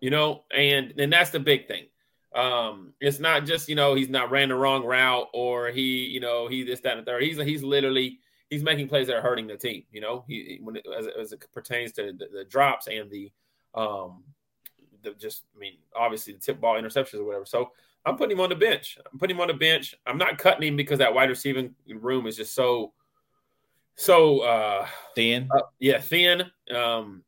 [0.01, 1.85] you know, and and that's the big thing.
[2.33, 6.19] Um, it's not just you know he's not ran the wrong route or he you
[6.19, 7.23] know he this that and third.
[7.23, 9.83] He's he's literally he's making plays that are hurting the team.
[9.91, 13.31] You know, he when it, as, as it pertains to the, the, drops and the
[13.75, 14.23] um
[15.01, 17.45] the just I mean obviously the tip ball interceptions or whatever.
[17.45, 17.71] So
[18.05, 18.97] I'm putting him on the bench.
[19.11, 19.95] I'm putting him on the bench.
[20.05, 22.93] I'm not cutting him because that wide receiving room is just so
[23.95, 25.49] so uh thin.
[25.51, 26.43] Uh, yeah, thin.
[26.73, 27.23] Um,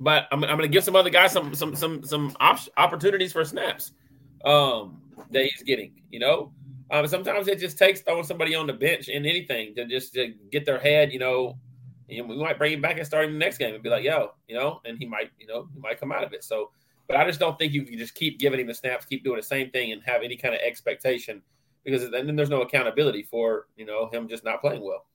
[0.00, 3.32] but I'm, I'm going to give some other guys some some some some op- opportunities
[3.32, 3.92] for snaps
[4.44, 5.92] um, that he's getting.
[6.10, 6.52] You know,
[6.90, 10.34] um, sometimes it just takes throwing somebody on the bench in anything to just to
[10.50, 11.12] get their head.
[11.12, 11.58] You know,
[12.08, 14.04] and we might bring him back and start him the next game and be like,
[14.04, 16.44] "Yo," you know, and he might, you know, he might come out of it.
[16.44, 16.70] So,
[17.06, 19.36] but I just don't think you can just keep giving him the snaps, keep doing
[19.36, 21.42] the same thing, and have any kind of expectation
[21.84, 25.06] because then there's no accountability for you know him just not playing well.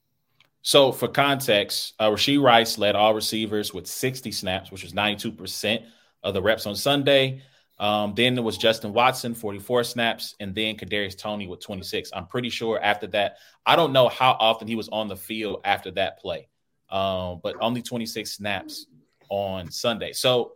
[0.62, 5.84] So, for context, uh, Rashee Rice led all receivers with 60 snaps, which was 92%
[6.24, 7.42] of the reps on Sunday.
[7.80, 12.12] Um, then there was Justin Watson, 44 snaps, and then Kadarius Toney with 26.
[12.14, 15.62] I'm pretty sure after that, I don't know how often he was on the field
[15.64, 16.50] after that play,
[16.90, 18.88] um, but only 26 snaps
[19.30, 20.12] on Sunday.
[20.12, 20.56] So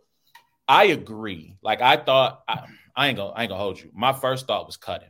[0.66, 1.56] I agree.
[1.62, 3.90] Like I thought, I, I ain't gonna, I ain't gonna hold you.
[3.94, 5.08] My first thought was cutting.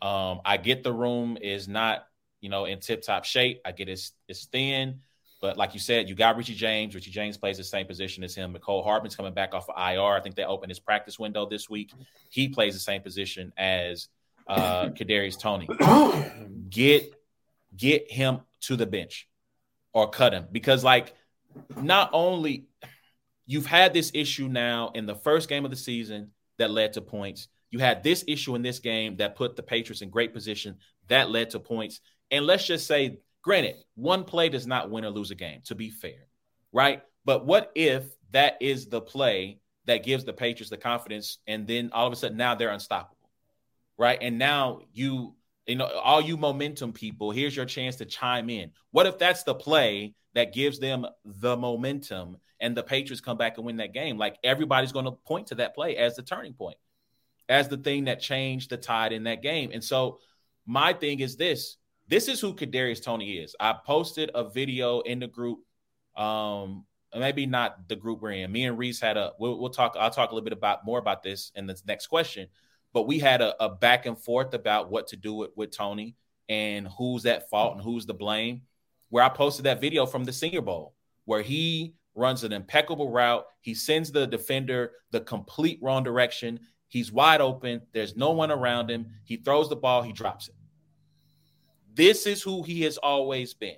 [0.00, 2.06] Um, I get the room is not
[2.42, 3.62] you know, in tip top shape.
[3.64, 5.00] I get it's it's thin,
[5.40, 6.94] but like you said, you got Richie James.
[6.94, 8.52] Richie James plays the same position as him.
[8.52, 10.12] Mecole Hardman's coming back off of IR.
[10.12, 11.92] I think they opened his practice window this week.
[12.28, 14.08] He plays the same position as
[14.48, 15.68] uh Kadarius Toney.
[16.68, 17.14] get
[17.74, 19.28] get him to the bench
[19.94, 21.14] or cut him because like
[21.80, 22.66] not only
[23.52, 27.02] you've had this issue now in the first game of the season that led to
[27.02, 27.48] points.
[27.70, 30.76] You had this issue in this game that put the Patriots in great position
[31.08, 32.00] that led to points.
[32.30, 35.74] And let's just say, granted, one play does not win or lose a game, to
[35.74, 36.28] be fair,
[36.72, 37.02] right?
[37.26, 41.90] But what if that is the play that gives the Patriots the confidence, and then
[41.92, 43.28] all of a sudden now they're unstoppable,
[43.98, 44.18] right?
[44.22, 45.34] And now you,
[45.66, 48.70] you know, all you momentum people, here's your chance to chime in.
[48.90, 53.56] What if that's the play that gives them the momentum and the Patriots come back
[53.56, 54.18] and win that game?
[54.18, 56.76] Like everybody's going to point to that play as the turning point,
[57.48, 59.70] as the thing that changed the tide in that game.
[59.72, 60.18] And so
[60.66, 61.76] my thing is this
[62.08, 63.56] this is who Kadarius Toney is.
[63.58, 65.60] I posted a video in the group.
[66.16, 66.84] Um,
[67.16, 68.52] maybe not the group we're in.
[68.52, 69.32] Me and Reese had a.
[69.38, 69.96] We'll, we'll, talk.
[69.98, 72.48] I'll talk a little bit about more about this in the next question.
[72.92, 76.16] But we had a, a back and forth about what to do with, with Toney
[76.48, 78.62] and who's at fault and who's the blame.
[79.08, 80.94] Where I posted that video from the Senior Bowl,
[81.26, 83.44] where he runs an impeccable route.
[83.60, 86.60] He sends the defender the complete wrong direction.
[86.88, 87.82] He's wide open.
[87.92, 89.06] There's no one around him.
[89.24, 90.02] He throws the ball.
[90.02, 90.54] He drops it.
[91.94, 93.76] This is who he has always been.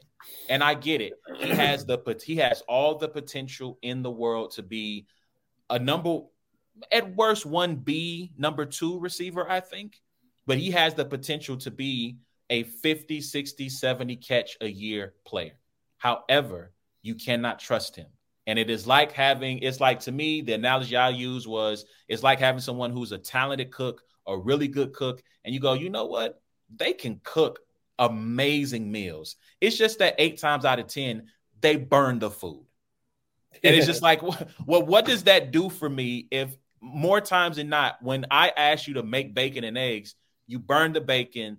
[0.48, 1.14] And I get it.
[1.38, 5.06] He has the he has all the potential in the world to be
[5.68, 6.20] a number
[6.90, 10.00] at worst 1B number 2 receiver, I think.
[10.46, 12.18] But he has the potential to be
[12.50, 15.58] a 50, 60, 70 catch a year player.
[15.98, 18.06] However, you cannot trust him.
[18.46, 22.22] And it is like having, it's like to me, the analogy I use was it's
[22.22, 25.88] like having someone who's a talented cook, a really good cook, and you go, you
[25.88, 26.42] know what?
[26.76, 27.60] They can cook
[27.98, 29.36] amazing meals.
[29.60, 31.26] It's just that eight times out of 10,
[31.60, 32.66] they burn the food.
[33.62, 36.54] And it's just like, well, what does that do for me if
[36.84, 40.14] more times than not, when I ask you to make bacon and eggs,
[40.46, 41.58] you burn the bacon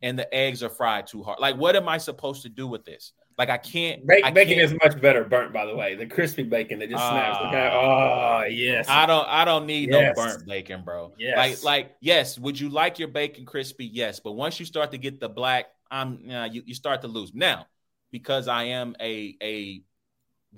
[0.00, 1.38] and the eggs are fried too hard?
[1.40, 3.12] Like, what am I supposed to do with this?
[3.38, 4.06] Like, I can't.
[4.06, 5.94] Bacon, I bacon can't, is much better burnt, by the way.
[5.94, 7.38] The crispy bacon that just snaps.
[7.40, 8.86] Uh, like, oh yes.
[8.88, 9.26] I don't.
[9.28, 10.16] I don't need yes.
[10.16, 11.12] no burnt bacon, bro.
[11.18, 11.36] Yes.
[11.36, 12.38] Like, like yes.
[12.38, 13.86] Would you like your bacon crispy?
[13.86, 14.20] Yes.
[14.20, 17.32] But once you start to get the black I'm uh, you, you start to lose.
[17.34, 17.66] Now,
[18.10, 19.82] because I am a a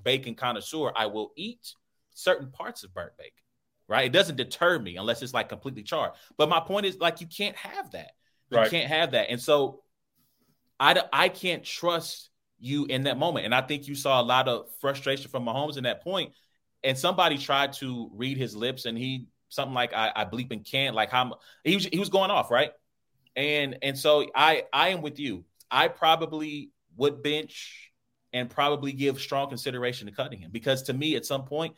[0.02, 1.74] bacon connoisseur, I will eat
[2.14, 3.32] certain parts of burnt bacon.
[3.88, 4.06] Right?
[4.06, 6.16] It doesn't deter me unless it's like completely charged.
[6.36, 8.12] But my point is like you can't have that.
[8.50, 8.70] You right.
[8.70, 9.30] can't have that.
[9.30, 9.82] And so
[10.78, 13.44] I I can't trust you in that moment.
[13.44, 16.32] And I think you saw a lot of frustration from Mahomes in that point.
[16.82, 20.64] And somebody tried to read his lips, and he something like I, I bleep and
[20.64, 22.72] can't like how he was he was going off right.
[23.36, 25.44] And and so I I am with you.
[25.70, 27.90] I probably would bench
[28.32, 31.74] and probably give strong consideration to cutting him because to me at some point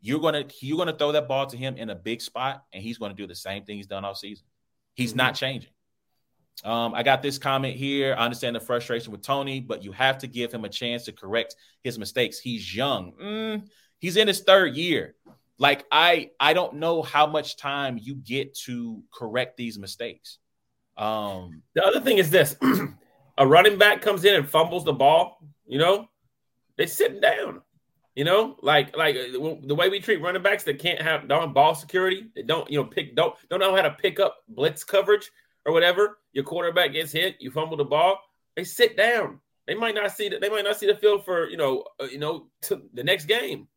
[0.00, 2.98] you're gonna you're gonna throw that ball to him in a big spot and he's
[2.98, 4.46] gonna do the same thing he's done all season.
[4.94, 5.18] He's mm-hmm.
[5.18, 5.70] not changing.
[6.64, 8.14] Um, I got this comment here.
[8.18, 11.12] I understand the frustration with Toney, but you have to give him a chance to
[11.12, 12.38] correct his mistakes.
[12.38, 13.12] He's young.
[13.12, 15.14] Mm, he's in his third year.
[15.58, 20.38] Like I, I don't know how much time you get to correct these mistakes.
[20.96, 22.56] Um, the other thing is this:
[23.38, 25.38] a running back comes in and fumbles the ball.
[25.66, 26.08] You know,
[26.76, 27.62] they sitting down.
[28.18, 31.54] You know, like like uh, the way we treat running backs that can't have don't
[31.54, 32.26] ball security.
[32.34, 35.30] They don't you know pick don't don't know how to pick up blitz coverage
[35.64, 38.20] or whatever, your quarterback gets hit, you fumble the ball,
[38.56, 39.38] they sit down.
[39.68, 40.40] They might not see that.
[40.40, 43.68] They might not see the field for you know, uh, you know, the next game.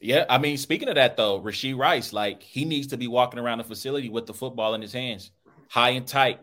[0.00, 3.38] Yeah, I mean, speaking of that though, Rashee Rice, like he needs to be walking
[3.38, 5.32] around the facility with the football in his hands,
[5.68, 6.40] high and tight,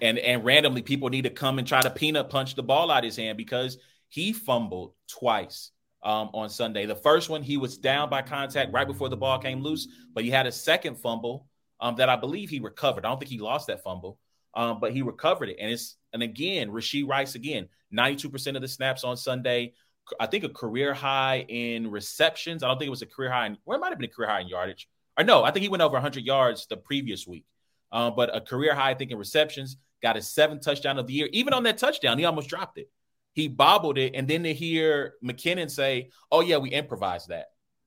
[0.00, 3.02] and and randomly people need to come and try to peanut punch the ball out
[3.02, 3.76] his hand because
[4.08, 6.86] he fumbled twice um, on Sunday.
[6.86, 10.24] The first one he was down by contact right before the ball came loose, but
[10.24, 11.46] he had a second fumble
[11.80, 13.04] um, that I believe he recovered.
[13.04, 14.18] I don't think he lost that fumble,
[14.54, 15.56] um, but he recovered it.
[15.60, 19.74] And it's and again, Rashee Rice again, 92% of the snaps on Sunday.
[20.18, 22.62] I think a career high in receptions.
[22.62, 24.12] I don't think it was a career high in where it might have been a
[24.12, 24.88] career high in yardage.
[25.16, 27.44] Or no, I think he went over 100 yards the previous week.
[27.92, 29.76] Um, but a career high, I think, in receptions.
[30.02, 31.28] Got his seventh touchdown of the year.
[31.32, 32.88] Even on that touchdown, he almost dropped it.
[33.32, 37.46] He bobbled it, and then to hear McKinnon say, "Oh yeah, we improvised that."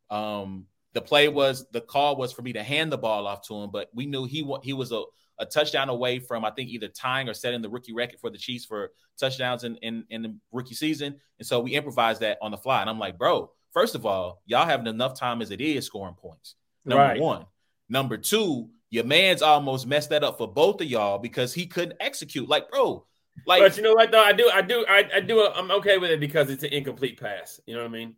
[0.09, 3.55] Um, the play was the call was for me to hand the ball off to
[3.55, 5.03] him, but we knew he he was a,
[5.39, 8.37] a touchdown away from I think either tying or setting the rookie record for the
[8.37, 12.51] Chiefs for touchdowns in, in in the rookie season, and so we improvised that on
[12.51, 12.81] the fly.
[12.81, 16.15] And I'm like, bro, first of all, y'all having enough time as it is scoring
[16.15, 16.55] points.
[16.85, 17.19] Number right.
[17.19, 17.45] one,
[17.89, 21.97] number two, your man's almost messed that up for both of y'all because he couldn't
[21.99, 22.47] execute.
[22.47, 23.05] Like, bro,
[23.45, 24.23] like, but you know what though?
[24.23, 25.45] I do, I do, I, I do.
[25.45, 27.59] I'm okay with it because it's an incomplete pass.
[27.65, 28.15] You know what I mean?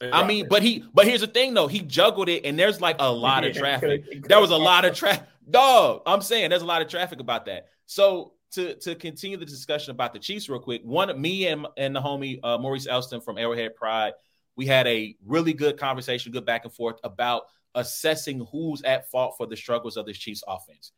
[0.00, 2.96] I mean, but he, but here's the thing though, he juggled it, and there's like
[2.98, 4.26] a lot of traffic.
[4.26, 5.26] There was a lot of traffic.
[5.48, 7.66] Dog, I'm saying there's a lot of traffic about that.
[7.86, 11.94] So to to continue the discussion about the Chiefs real quick, one me and and
[11.94, 14.14] the homie uh, Maurice Elston from Arrowhead Pride,
[14.56, 17.42] we had a really good conversation, good back and forth about
[17.74, 20.92] assessing who's at fault for the struggles of this Chiefs offense.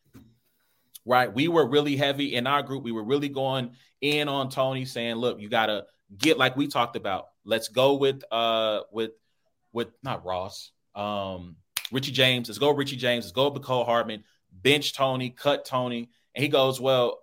[1.04, 2.84] Right, we were really heavy in our group.
[2.84, 5.84] We were really going in on Toney, saying, "Look, you got to
[6.16, 9.12] get like we talked about Let's go with uh with
[9.72, 11.56] with not Ross, um,
[11.90, 12.48] Richie James.
[12.48, 13.24] Let's go Richie James.
[13.24, 14.24] Let's go with Mecole Hardman.
[14.52, 17.22] Bench Toney, cut Toney, and he goes, well,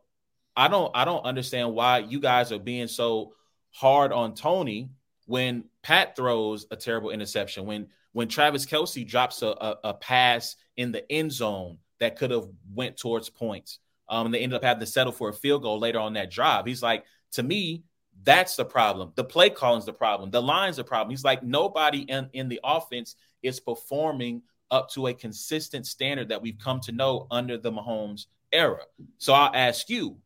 [0.55, 3.33] I don't I don't understand why you guys are being so
[3.71, 4.89] hard on Toney
[5.25, 10.55] when Pat throws a terrible interception when when Travis Kelce drops a, a, a pass
[10.75, 13.79] in the end zone that could have went towards points.
[14.07, 16.31] Um, and they ended up having to settle for a field goal later on that
[16.31, 16.65] drive.
[16.65, 17.83] He's like, to me,
[18.23, 19.11] that's the problem.
[19.15, 20.31] The play calling's the problem.
[20.31, 21.11] The line's the problem.
[21.11, 26.41] He's like nobody in, in the offense is performing up to a consistent standard that
[26.41, 28.81] we've come to know under the Mahomes era.
[29.17, 30.17] So I'll ask you,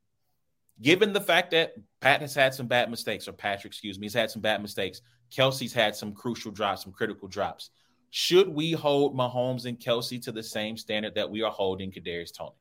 [0.81, 4.13] given the fact that Pat has had some bad mistakes, or Patrick, excuse me, has
[4.13, 7.69] had some bad mistakes, Kelce's had some crucial drops, some critical drops.
[8.15, 12.31] Should we hold Mahomes and Kelce to the same standard that we are holding Kadarius
[12.31, 12.51] Toney?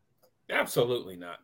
[0.49, 1.41] Absolutely not.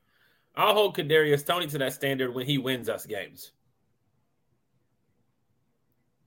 [0.57, 3.53] I'll hold Kadarius Toney to that standard when he wins us games.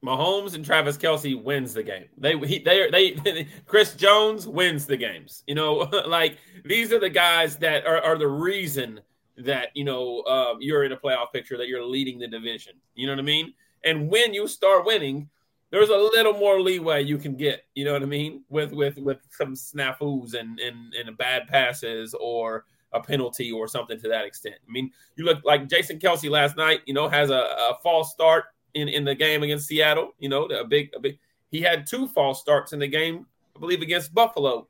[0.06, 2.06] Mahomes and Travis Kelce wins the game.
[2.20, 5.44] They he, they they Chris Jones wins the games.
[5.48, 5.78] You know,
[6.08, 9.02] like these are the guys that are, are the reason
[9.38, 12.74] that you know uh, you're in a playoff picture that you're leading the division.
[12.94, 13.56] You know what I mean?
[13.84, 15.30] And when you start winning,
[15.72, 17.64] there's a little more leeway you can get.
[17.76, 18.44] You know what I mean?
[18.50, 24.00] With with with some snafus and and and bad passes or a penalty or something
[24.00, 24.56] to that extent.
[24.68, 26.82] I mean, you look like Jason Kelce last night.
[26.86, 30.12] You know, has a, a false start in, in the game against Seattle.
[30.20, 31.18] You know, a big, a big.
[31.50, 34.68] He had two false starts in the game, I believe, against Buffalo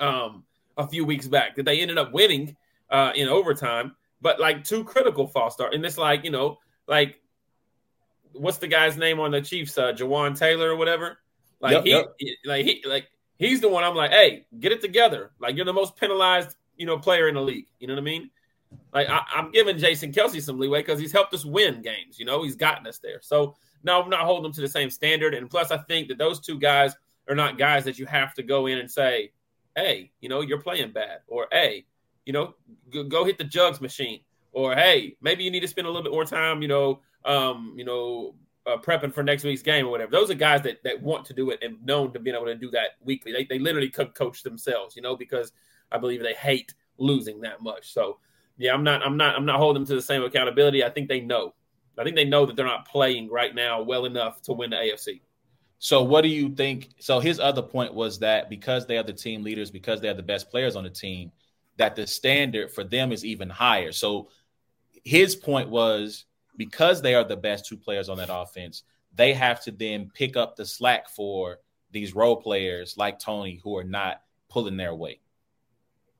[0.00, 0.44] um,
[0.76, 2.56] a few weeks back that they ended up winning
[2.90, 3.96] uh, in overtime.
[4.20, 7.20] But like two critical false starts, and it's like you know, like
[8.34, 9.76] what's the guy's name on the Chiefs?
[9.76, 11.18] Uh, Jawaan Taylor or whatever.
[11.60, 12.36] Like yep, he, yep.
[12.44, 13.08] like he, like
[13.38, 13.84] he's the one.
[13.84, 15.30] I'm like, hey, get it together.
[15.40, 17.66] Like you're the most penalized, you know, player in the league.
[17.78, 18.30] You know what I mean?
[18.92, 22.18] Like I, am giving Jason Kelce some leeway because he's helped us win games.
[22.18, 23.20] You know, he's gotten us there.
[23.20, 25.34] So no, I'm not holding them to the same standard.
[25.34, 26.94] And plus, I think that those two guys
[27.26, 29.32] they're not guys that you have to go in and say,
[29.76, 31.86] "Hey, you know, you're playing bad," or "Hey,
[32.24, 32.54] you know,
[32.90, 34.20] go, go hit the jugs machine,"
[34.52, 37.74] or "Hey, maybe you need to spend a little bit more time, you know, um,
[37.76, 38.34] you know,
[38.66, 41.34] uh, prepping for next week's game or whatever." Those are guys that that want to
[41.34, 43.32] do it and known to being able to do that weekly.
[43.32, 45.52] They they literally could coach themselves, you know, because
[45.90, 47.92] I believe they hate losing that much.
[47.92, 48.18] So,
[48.56, 50.84] yeah, I'm not I'm not I'm not holding them to the same accountability.
[50.84, 51.54] I think they know.
[51.98, 54.76] I think they know that they're not playing right now well enough to win the
[54.76, 55.20] AFC.
[55.78, 56.90] So, what do you think?
[57.00, 60.14] So, his other point was that because they are the team leaders, because they are
[60.14, 61.32] the best players on the team,
[61.76, 63.90] that the standard for them is even higher.
[63.90, 64.28] So,
[65.04, 66.24] his point was
[66.56, 68.84] because they are the best two players on that offense,
[69.14, 71.58] they have to then pick up the slack for
[71.90, 75.20] these role players like Toney who are not pulling their weight.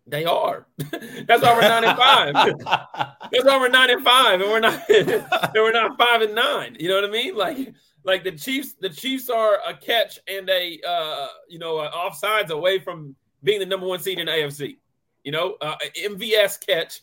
[0.06, 0.66] They are.
[0.78, 2.34] That's why we're nine and five.
[2.34, 4.82] That's why we're nine and five, and we're not.
[4.90, 6.76] and we're not five and nine.
[6.78, 7.36] You know what I mean?
[7.36, 7.72] Like
[8.04, 12.80] like the Chiefs, the Chiefs are a catch and a uh, you know offsides away
[12.80, 13.14] from
[13.44, 14.78] being the number one seed in AFC.
[15.22, 17.02] You know, uh, MVS catch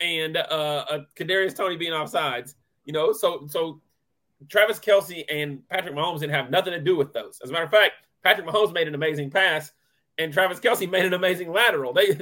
[0.00, 2.54] and uh, a Kadarius Toney being offsides.
[2.88, 3.80] You know, so so
[4.48, 7.38] Travis Kelce and Patrick Mahomes didn't have nothing to do with those.
[7.44, 7.92] As a matter of fact,
[8.24, 9.72] Patrick Mahomes made an amazing pass,
[10.16, 11.92] and Travis Kelce made an amazing lateral.
[11.92, 12.14] They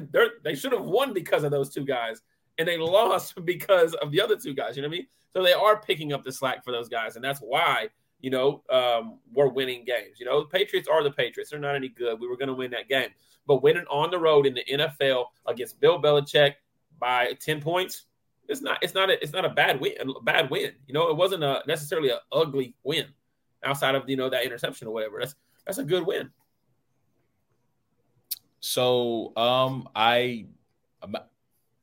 [0.42, 2.22] they should have won because of those two guys,
[2.58, 4.76] and they lost because of the other two guys.
[4.76, 5.06] You know what I mean?
[5.32, 7.90] So they are picking up the slack for those guys, and that's why
[8.20, 10.18] you know, um, we're winning games.
[10.18, 11.50] You know, the Patriots are the Patriots.
[11.50, 12.18] They're not any good.
[12.20, 13.10] We were going to win that game.
[13.46, 16.54] But winning on the road in the NFL against Bill Belichick
[16.98, 18.06] by 10 points,
[18.48, 20.72] it's not it's not a, it's not a bad win, a bad win.
[20.86, 23.06] You know, it wasn't a necessarily an ugly win
[23.64, 25.18] outside of, you know, that interception or whatever.
[25.20, 25.34] That's
[25.64, 26.30] that's a good win.
[28.60, 30.46] So, um I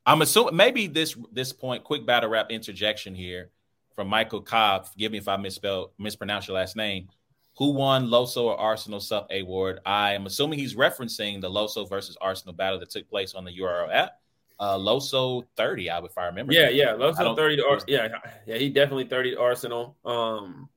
[0.05, 3.51] I'm assuming maybe this this point quick battle rap interjection here
[3.95, 4.87] from Michael Cobb.
[4.87, 7.09] Forgive me if I misspelled mispronounce your last name.
[7.57, 9.79] Who won Loso or Arsenal Sup Award?
[9.85, 13.55] I am assuming he's referencing the Loso versus Arsenal battle that took place on the
[13.59, 14.19] URL app.
[14.63, 16.53] Uh, Loso 30, I would if I remember.
[16.53, 17.93] Yeah, yeah, Loso 30 to Arsenal.
[17.93, 18.07] Yeah,
[18.47, 19.97] yeah, he definitely 30 to Arsenal.
[20.05, 20.69] Um,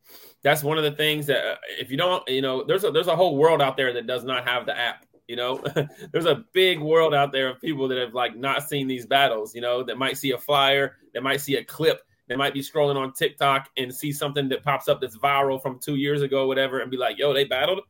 [0.43, 3.07] that's one of the things that uh, if you don't, you know, there's a there's
[3.07, 5.07] a whole world out there that does not have the app.
[5.29, 5.63] You know,
[6.13, 9.55] there's a big world out there of people that have like not seen these battles.
[9.55, 12.61] You know, that might see a flyer, that might see a clip they might be
[12.61, 16.47] scrolling on TikTok and see something that pops up that's viral from two years ago,
[16.47, 17.81] whatever, and be like, "Yo, they battled,"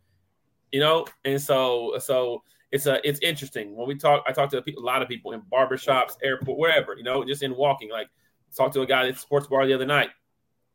[0.72, 1.07] you know.
[1.24, 2.42] And so, so
[2.73, 4.25] it's a it's interesting when we talk.
[4.27, 7.57] I talk to a lot of people in barbershops, airport, wherever, you know, just in
[7.57, 7.91] walking.
[7.91, 8.09] Like,
[8.57, 10.11] talk to a guy at sports bar the other night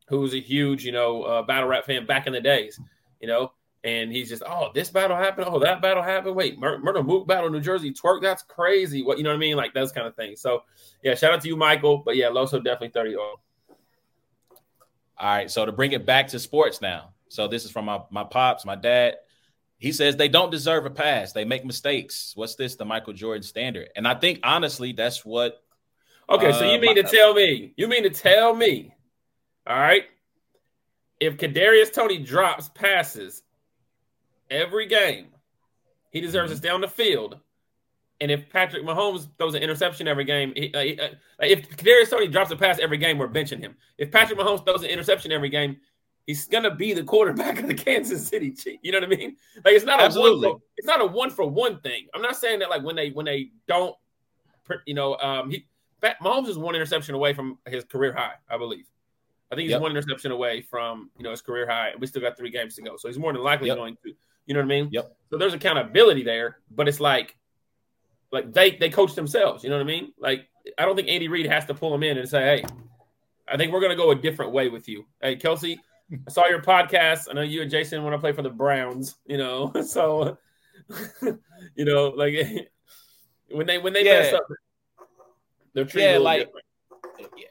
[0.08, 2.80] who was a huge, you know, uh, battle rap fan back in the days,
[3.20, 3.52] you know.
[3.84, 5.48] And he's just, oh, this battle happened.
[5.50, 6.36] Oh, that battle happened.
[6.36, 8.22] Wait, Mur- Mook battle, New Jersey twerk.
[8.22, 9.02] That's crazy.
[9.02, 9.58] What you know what I mean?
[9.58, 10.40] Like those kind of things.
[10.40, 10.64] So,
[11.04, 11.98] yeah, shout out to you, Michael.
[11.98, 13.16] But yeah, Loso definitely thirty.
[13.16, 13.40] All
[15.20, 15.50] right.
[15.50, 17.14] So to bring it back to sports now.
[17.30, 19.16] So this is from my, my pops, my dad.
[19.82, 21.34] He says they don't deserve a pass.
[21.34, 22.34] They make mistakes.
[22.36, 22.76] What's this?
[22.76, 23.90] The Michael Jordan standard.
[23.96, 25.64] And I think honestly, that's what
[26.30, 28.94] Okay, uh, so you uh, mean my, to tell me, you mean to tell me,
[29.68, 30.06] all right,
[31.20, 33.42] if Kadarius Toney drops passes
[34.50, 35.28] every game,
[36.12, 36.54] he deserves mm-hmm.
[36.54, 37.40] to stay on the field
[38.22, 41.10] and if Patrick Mahomes throws an interception every game, he, uh, he, uh,
[41.40, 43.76] if Kadarius Toney drops a pass every game, we're benching him.
[43.98, 45.78] If Patrick Mahomes throws an interception every game,
[46.28, 48.80] he's gonna be the quarterback of the Kansas City Chiefs.
[48.82, 49.36] You know what I mean?
[49.64, 50.48] Like it's not Absolutely.
[50.48, 52.08] a one for, it's not a one for one thing.
[52.14, 53.96] I'm not saying that like when they when they don't,
[54.86, 55.66] you know, um, he
[56.02, 58.86] Mahomes is one interception away from his career high, I believe.
[59.52, 59.82] I think he's yep.
[59.82, 62.76] one interception away from you know his career high, and we still got three games
[62.76, 62.96] to go.
[62.98, 63.78] So he's more than likely yep.
[63.78, 64.14] going to.
[64.46, 64.90] You know what I mean?
[64.92, 65.16] Yep.
[65.30, 67.38] So there's accountability there, but it's like
[68.32, 69.64] like they they coach themselves.
[69.64, 70.14] You know what I mean?
[70.18, 70.48] Like
[70.78, 72.66] I don't think Andy Reid has to pull him in and say, "Hey,
[73.48, 75.78] I think we're going to go a different way with you." Hey, Kelce,
[76.12, 77.28] I saw your podcast.
[77.30, 79.16] I know you and Jason want to play for the Browns.
[79.26, 80.38] You know, so
[81.22, 82.36] you know, like
[83.52, 84.20] when they when they yeah.
[84.20, 84.44] mess up,
[85.74, 86.40] they're treated yeah, like.
[86.40, 86.66] Different.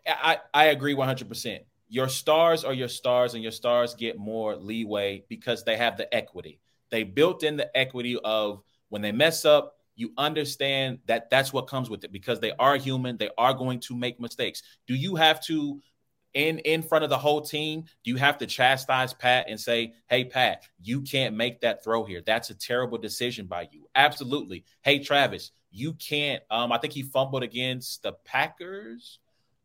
[0.06, 1.62] I I agree one hundred percent.
[1.88, 6.12] Your stars are your stars, and your stars get more leeway because they have the
[6.14, 6.60] equity.
[6.90, 11.66] They built in the equity of when they mess up, you understand that that's what
[11.66, 15.14] comes with it because they are human they are going to make mistakes do you
[15.14, 15.80] have to
[16.34, 19.92] in in front of the whole team do you have to chastise pat and say
[20.08, 22.22] hey pat you can't make that throw here.
[22.24, 23.88] That's a terrible decision by you.
[23.94, 24.64] Absolutely.
[24.82, 29.20] Hey travis you can't um i think he fumbled against the packers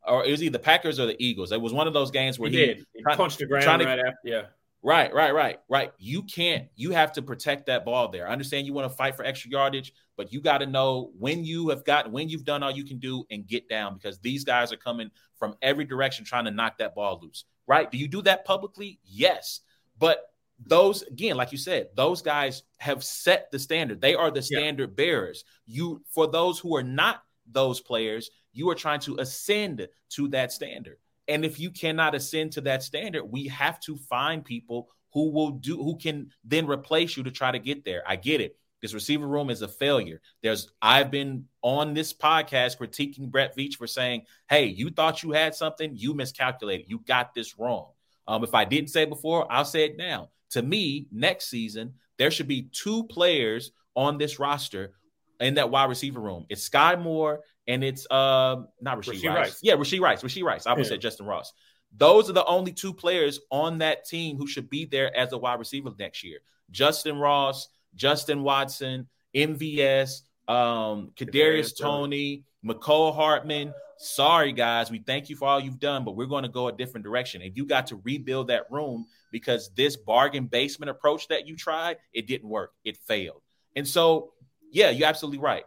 [0.08, 1.52] or it was either the packers or the eagles.
[1.52, 4.02] It was one of those games where he, he he punched the ground right to,
[4.08, 4.44] after yeah
[4.86, 5.92] Right, right, right, right.
[5.98, 8.28] You can't, you have to protect that ball there.
[8.28, 11.44] I understand you want to fight for extra yardage, but you got to know when
[11.44, 14.44] you have got, when you've done all you can do and get down because these
[14.44, 15.10] guys are coming
[15.40, 17.46] from every direction trying to knock that ball loose.
[17.66, 17.90] Right.
[17.90, 19.00] Do you do that publicly?
[19.04, 19.62] Yes.
[19.98, 20.20] But
[20.64, 24.02] those again, like you said, those guys have set the standard.
[24.02, 25.04] They are the standard yeah.
[25.04, 25.46] bearers.
[25.66, 30.52] You for those who are not those players, you are trying to ascend to that
[30.52, 30.98] standard.
[31.28, 35.52] And if you cannot ascend to that standard, we have to find people who will
[35.52, 38.04] do who can then replace you to try to get there.
[38.06, 38.58] I get it.
[38.82, 40.22] This receiver room is a failure.
[40.44, 45.32] There's I've been on this podcast critiquing Brett Veach for saying, "Hey, you thought you
[45.32, 46.90] had something, you miscalculated.
[46.90, 47.92] You got this wrong."
[48.28, 50.30] Um, if I didn't say before, I'll say it now.
[50.52, 54.94] To me, next season there should be two players on this roster
[55.40, 56.46] in that wide receiver room.
[56.50, 59.38] It's Skyy Moore and it's uh not Rashee, Rashee Rice.
[59.38, 59.60] Rice.
[59.62, 60.24] Yeah, Rashee Rice.
[60.24, 60.68] Rashee Rice.
[60.68, 60.90] I would yeah.
[60.90, 61.54] say Justin Ross.
[61.98, 65.38] Those are the only two players on that team who should be there as a
[65.38, 66.40] wide receiver next year.
[66.72, 73.74] Justin Ross, Justin Watson, MVS, um, Kadarius Toney, Mecole Hardman.
[73.98, 74.92] Sorry, guys.
[74.92, 77.42] We thank you for all you've done, but we're going to go a different direction.
[77.42, 81.98] And you got to rebuild that room because this bargain basement approach that you tried,
[82.14, 82.74] it didn't work.
[82.84, 83.42] It failed.
[83.76, 84.34] And so,
[84.72, 85.64] yeah, you're absolutely right.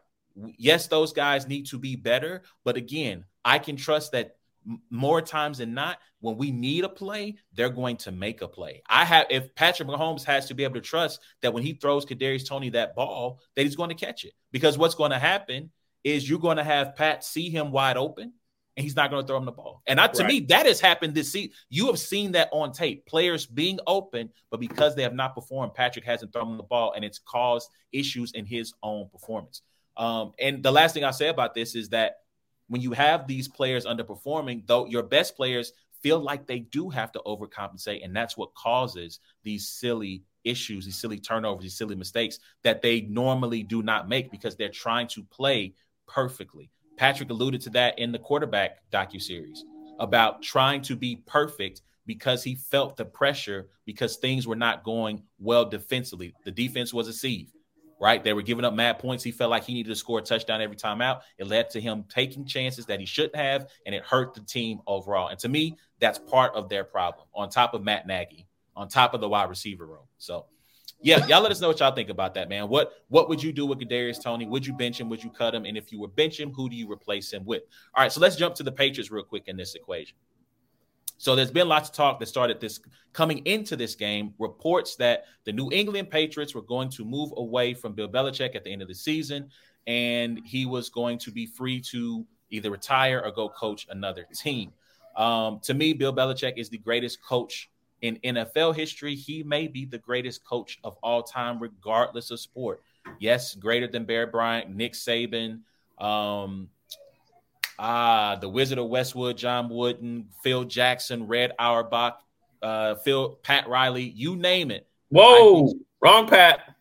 [0.57, 2.43] Yes, those guys need to be better.
[2.65, 4.37] But again, I can trust that
[4.91, 8.83] more times than not, when we need a play, they're going to make a play.
[8.89, 12.05] I have if Patrick Mahomes has to be able to trust that when he throws
[12.05, 14.33] Kadarius Toney that ball, that he's going to catch it.
[14.53, 15.71] Because what's going to happen
[16.05, 18.33] is you're going to have Pat see him wide open
[18.77, 19.83] and he's not going to throw him the ball.
[19.89, 20.29] And I, to right.
[20.29, 21.51] me, that has happened this season.
[21.69, 23.07] You have seen that on tape.
[23.07, 27.05] Players being open, but because they have not performed, Patrick hasn't thrown the ball, and
[27.05, 29.63] it's caused issues in his own performance.
[29.99, 32.21] Um, and the last thing I'll say about this is that
[32.69, 35.73] when you have these players underperforming, though your best players
[36.03, 41.01] feel like they do have to overcompensate, and that's what causes these silly issues, these
[41.01, 45.25] silly turnovers, these silly mistakes that they normally do not make because they're trying to
[45.25, 45.75] play
[46.07, 46.71] perfectly.
[46.97, 49.65] Patrick alluded to that in the quarterback docu series
[49.99, 55.23] about trying to be perfect because he felt the pressure because things were not going
[55.39, 56.35] well defensively.
[56.45, 57.53] The defense was a sieve
[58.01, 58.23] right?
[58.23, 59.25] They were giving up mad points.
[59.25, 61.23] He felt like he needed to score a touchdown every time out.
[61.39, 64.81] It led to him taking chances that he shouldn't have, and it hurt the team
[64.87, 65.29] overall.
[65.29, 67.27] And to me, that's part of their problem.
[67.35, 68.47] On top of Matt Nagy,
[68.77, 70.07] on top of the wide receiver room.
[70.19, 70.47] So,
[71.01, 72.69] yeah, y'all let us know what y'all think about that, man.
[72.69, 74.47] What what would you do with Kadarius Toney?
[74.47, 75.09] Would you bench him?
[75.09, 75.65] Would you cut him?
[75.65, 77.63] And if you were bench him, who do you replace him with?
[77.95, 80.17] All right, so let's jump to the Patriots real quick in this equation.
[81.19, 82.81] So there's been lots of talk that started this
[83.13, 84.35] coming into this game.
[84.39, 88.65] Reports that the New England Patriots were going to move away from Bill Belichick at
[88.65, 89.51] the end of the season,
[89.87, 94.73] and he was going to be free to either retire or go coach another team.
[95.17, 97.69] Um, to me, Bill Belichick is the greatest coach
[98.01, 99.17] in NFL history.
[99.17, 102.81] He may be the greatest coach of all time, regardless of sport.
[103.19, 105.61] Yes, greater than Bear Bryant, Nick Saban,
[105.99, 106.69] um,
[107.79, 112.21] Ah, the Wizard of Westwood, John Wooden, Phil Jackson, Red Auerbach,
[112.61, 114.87] uh, Phil Pat Riley, you name it.
[115.11, 116.75] Whoa, wrong Pat.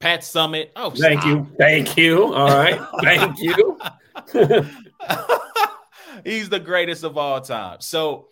[0.00, 0.70] Pat Summitt.
[0.76, 1.30] Oh, thank stop.
[1.30, 2.34] you, thank you.
[2.34, 3.78] All right, thank you.
[6.24, 7.80] He's the greatest of all time.
[7.80, 8.28] So,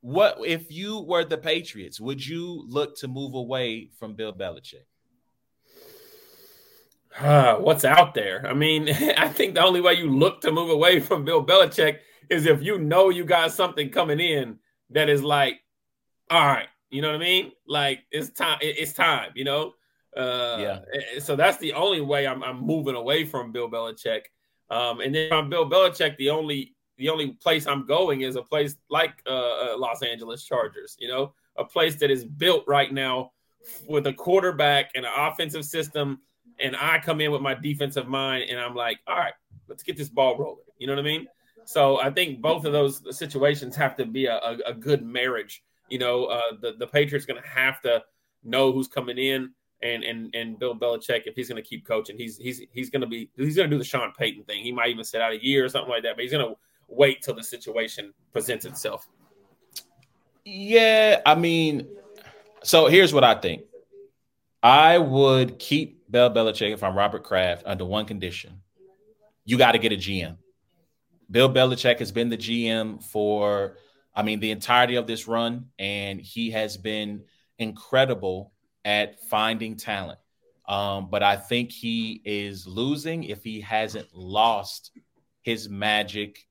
[0.00, 2.00] what if you were the Patriots?
[2.00, 4.84] Would you look to move away from Bill Belichick?
[7.18, 8.46] Uh, what's out there?
[8.46, 11.98] I mean, I think the only way you look to move away from Bill Belichick
[12.30, 14.58] is if you know you got something coming in
[14.90, 15.60] that is like,
[16.30, 17.52] all right, you know what I mean?
[17.66, 18.58] Like it's time.
[18.60, 19.32] It's time.
[19.34, 19.74] You know.
[20.16, 21.18] Uh, yeah.
[21.18, 24.22] So that's the only way I'm, I'm moving away from Bill Belichick.
[24.70, 28.42] Um, and then from Bill Belichick, the only the only place I'm going is a
[28.42, 30.96] place like uh, uh, Los Angeles Chargers.
[30.98, 33.32] You know, a place that is built right now
[33.88, 36.20] with a quarterback and an offensive system
[36.60, 39.34] and I come in with my defensive mind, and I'm like, all right,
[39.68, 40.64] let's get this ball rolling.
[40.78, 41.26] You know what I mean?
[41.64, 45.62] So I think both of those situations have to be a, a, a good marriage.
[45.88, 48.02] You know, uh, the the Patriots going to have to
[48.42, 49.50] know who's coming in,
[49.82, 53.02] and and and Bill Belichick, if he's going to keep coaching, he's he's he's going
[53.02, 54.62] to be he's going to do the Sean Payton thing.
[54.62, 56.54] He might even sit out a year or something like that, but he's going to
[56.88, 59.08] wait till the situation presents itself.
[60.44, 61.86] Yeah, I mean,
[62.62, 63.62] so here's what I think.
[64.62, 68.60] I would keep Bill Belichick, if I'm Robert Kraft, under one condition.
[69.44, 70.36] You got to get a GM.
[71.28, 73.78] Bill Belichick has been the GM for,
[74.14, 77.24] I mean, the entirety of this run, and he has been
[77.58, 78.52] incredible
[78.84, 80.20] at finding talent.
[80.68, 84.92] Um, but I think he is losing if he hasn't lost
[85.42, 86.46] his magic.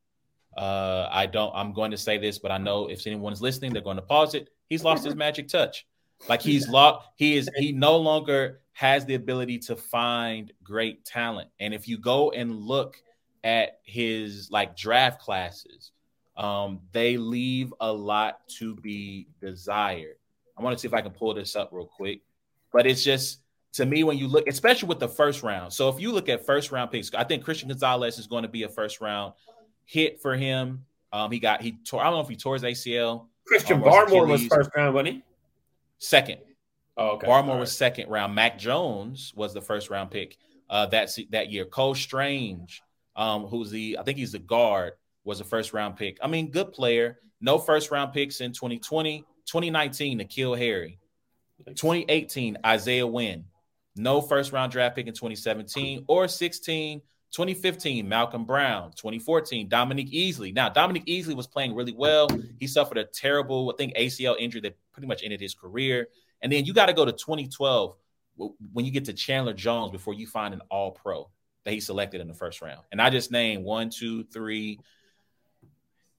[0.58, 1.54] Uh, I don't.
[1.56, 4.36] I'm going to say this, but I know if anyone's listening, they're going to pause
[4.36, 4.50] it.
[4.68, 5.88] He's lost his magic touch.
[6.30, 7.08] Like he's locked.
[7.16, 7.50] He is.
[7.58, 11.50] He no longer has the ability to find great talent.
[11.60, 12.98] And if you go and look
[13.44, 15.92] at his like draft classes,
[16.38, 20.16] um, they leave a lot to be desired.
[20.58, 22.22] I want to see if I can pull this up real quick.
[22.72, 23.42] But it's just
[23.74, 25.74] to me when you look, especially with the first round.
[25.74, 28.50] So if you look at first round picks, I think Christian Gonzalez is going to
[28.50, 29.34] be a first round
[29.86, 30.86] hit for him.
[31.12, 32.02] Um, he got he tore.
[32.02, 33.28] I don't know if he tore his ACL.
[33.46, 35.24] Christian um, Barmore was first round, wasn't he?
[36.04, 36.40] Second.
[36.98, 37.28] Oh, okay.
[37.28, 37.60] Barmore right.
[37.60, 38.36] was second round.
[38.36, 40.38] Mac Jones was the first round pick
[40.70, 41.66] uh, that that year.
[41.66, 42.82] Cole Strange,
[43.16, 44.94] um, who's the I think he's the guard,
[45.24, 46.18] was a first round pick.
[46.22, 47.20] I mean, good player.
[47.40, 51.00] No first round picks in 2020, 2019, N'Keal Harry,
[51.66, 53.46] 2018, Isaiah Wynn.
[53.96, 57.02] No first round draft pick in 2017 or 16.
[57.34, 58.92] 2015, Malcom Brown.
[58.92, 60.54] 2014, Dominique Easley.
[60.54, 62.30] Now, Dominique Easley was playing really well.
[62.60, 66.08] He suffered a terrible, I think, ACL injury that pretty much ended his career.
[66.42, 67.96] And then you got to go to 2012
[68.72, 71.30] when you get to Chandler Jones before you find an all pro
[71.64, 72.82] that he selected in the first round.
[72.92, 74.80] And I just named one, two, three,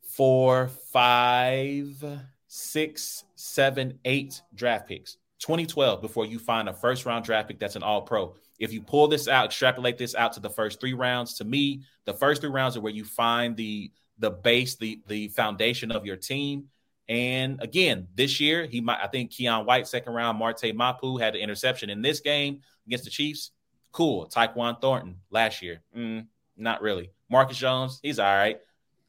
[0.02, 2.04] four, five,
[2.48, 5.16] six, seven, eight draft picks.
[5.40, 8.34] 2012 before you find a first round draft pick that's an all pro.
[8.58, 11.82] If you pull this out, extrapolate this out to the first three rounds, to me,
[12.04, 16.06] the first three rounds are where you find the the base, the the foundation of
[16.06, 16.68] your team.
[17.08, 21.34] And again, this year, he might, I think Keion White, second round, Marte Mapu had
[21.34, 23.50] the interception in this game against the Chiefs.
[23.92, 24.26] Cool.
[24.26, 25.82] Tyquan Thornton last year.
[25.96, 26.26] Mm,
[26.56, 27.10] not really.
[27.30, 28.58] Marcus Jones, he's all right.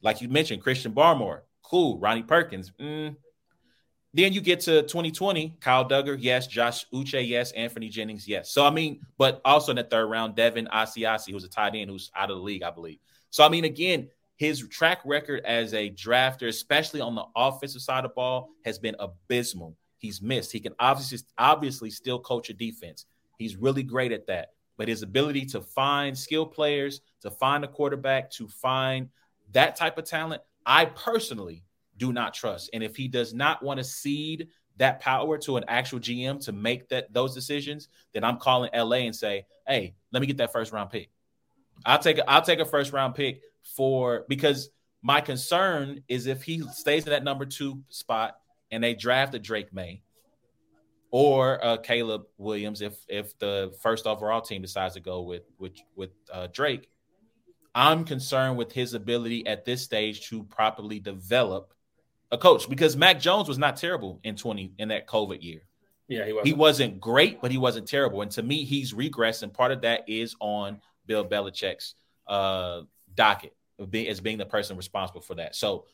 [0.02, 1.98] Like you mentioned, Christian Barmore, cool.
[1.98, 3.16] Ronnie Perkins, mm.
[4.16, 6.46] Then you get to 2020, Kyle Dugger, yes.
[6.46, 7.52] Josh Uche, yes.
[7.52, 8.50] Anthony Jennings, yes.
[8.50, 11.90] So, I mean, but also in the third round, Devin Asiasi, who's a tight end
[11.90, 12.98] who's out of the league, I believe.
[13.28, 18.06] So, I mean, again, his track record as a drafter, especially on the offensive side
[18.06, 19.76] of the ball, has been abysmal.
[19.98, 20.50] He's missed.
[20.50, 23.04] He can obviously obviously still coach a defense.
[23.36, 24.52] He's really great at that.
[24.78, 29.10] But his ability to find skill players, to find a quarterback, to find
[29.52, 31.64] that type of talent, I personally
[31.96, 32.70] do not trust.
[32.72, 36.52] And if he does not want to cede that power to an actual GM to
[36.52, 40.52] make that those decisions, then I'm calling LA and say, "Hey, let me get that
[40.52, 41.10] first round pick."
[41.84, 44.70] I'll take a, I'll take a first round pick for because
[45.02, 48.36] my concern is if he stays in that number two spot
[48.70, 50.02] and they draft a Drake Maye
[51.10, 55.74] or uh, Caleb Williams if if the first overall team decides to go with with
[55.94, 56.90] with uh, Drake,
[57.74, 61.72] I'm concerned with his ability at this stage to properly develop
[62.32, 65.62] a coach because Mac Jones was not terrible in 20 in that COVID year.
[66.08, 66.46] Yeah, he wasn't.
[66.46, 68.22] He wasn't great, but he wasn't terrible.
[68.22, 71.94] And to me, he's regressed, and part of that is on Bill Belichick's
[72.28, 72.82] uh,
[73.14, 73.52] docket
[73.92, 75.54] as being the person responsible for that.
[75.56, 75.84] So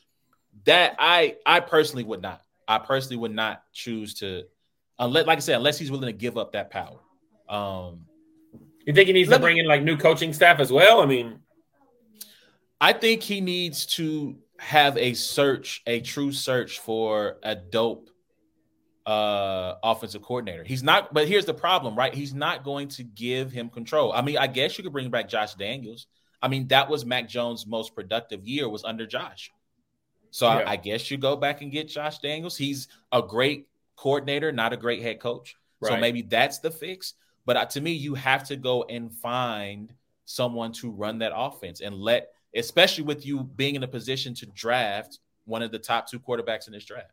[0.65, 2.41] that I I personally would not.
[2.67, 4.43] I personally would not choose to
[4.99, 6.99] unless like I said, unless he's willing to give up that power.
[7.49, 8.05] Um
[8.85, 11.01] you think he needs to bring me, in like new coaching staff as well?
[11.01, 11.39] I mean,
[12.81, 18.09] I think he needs to have a search, a true search for a dope
[19.05, 20.63] uh offensive coordinator.
[20.63, 22.13] He's not, but here's the problem, right?
[22.13, 24.13] He's not going to give him control.
[24.13, 26.07] I mean, I guess you could bring back Josh Daniels.
[26.41, 29.51] I mean, that was Mac Jones' most productive year was under Josh.
[30.31, 30.59] So yeah.
[30.59, 32.57] I, I, guess you go back and get Josh Daniels.
[32.57, 35.55] He's a great coordinator, not a great head coach.
[35.79, 35.91] Right.
[35.91, 37.13] So maybe that's the fix.
[37.45, 39.93] But to me, you have to go and find
[40.25, 44.45] someone to run that offense and let, especially with you being in a position to
[44.47, 47.11] draft one of the top two quarterbacks in this draft.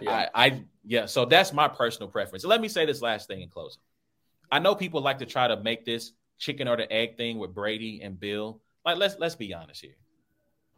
[0.00, 1.06] Yeah, I, I yeah.
[1.06, 2.44] So that's my personal preference.
[2.44, 3.82] let me say this last thing in closing.
[4.50, 7.54] I know people like to try to make this chicken or the egg thing with
[7.54, 8.60] Brady and Bill.
[8.84, 9.96] Like let's let's be honest here.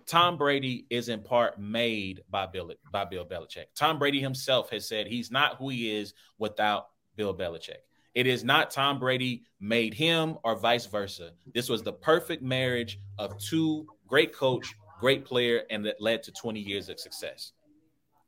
[0.07, 3.67] Tom Brady is in part made by Bill by Bill Belichick.
[3.75, 7.83] Tom Brady himself has said he's not who he is without Bill Belichick.
[8.17, 11.33] It is not Tom Brady made him or vice versa.
[11.55, 16.33] This was the perfect marriage of two great coach, great player, and that led to
[16.33, 17.53] 20 years of success.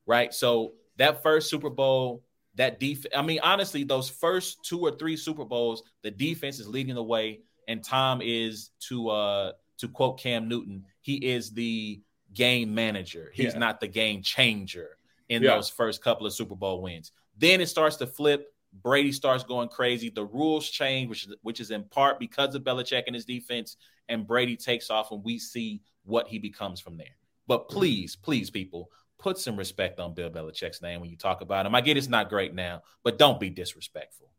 [0.06, 0.32] Right.
[0.34, 2.22] So that first Super Bowl
[2.56, 3.14] that defense.
[3.16, 7.02] I mean, honestly, those first two or three Super Bowls, the defense is leading the
[7.02, 12.02] way, and Tom is to uh to quote Cam Newton, he is the
[12.34, 13.30] game manager.
[13.32, 13.58] He's yeah.
[13.58, 14.98] not the game changer
[15.30, 15.54] in yeah.
[15.54, 17.12] those first couple of Super Bowl wins.
[17.38, 18.52] Then it starts to flip.
[18.72, 20.10] Brady starts going crazy.
[20.10, 23.76] The rules change, which is, which is in part because of Belichick and his defense.
[24.08, 27.16] And Brady takes off, and we see what he becomes from there.
[27.46, 31.66] But please, please, people, put some respect on Bill Belichick's name when you talk about
[31.66, 31.74] him.
[31.74, 34.30] I get it's not great now, but don't be disrespectful.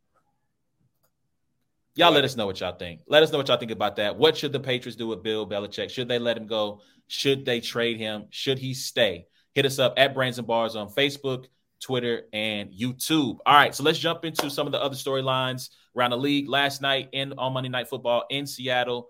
[1.96, 3.02] Y'all let us know what y'all think.
[3.08, 4.18] Let us know what y'all think about that.
[4.18, 5.90] What should the Patriots do with Bill Belichick?
[5.90, 6.82] Should they let him go?
[7.08, 8.28] Should they trade him?
[8.30, 9.26] Should he stay?
[9.54, 11.48] Hit us up at Brains and Bars on Facebook,
[11.80, 13.38] Twitter, and YouTube.
[13.46, 16.48] All right, so let's jump into some of the other storylines around the league.
[16.48, 19.10] Last night in on Monday Night Football in Seattle,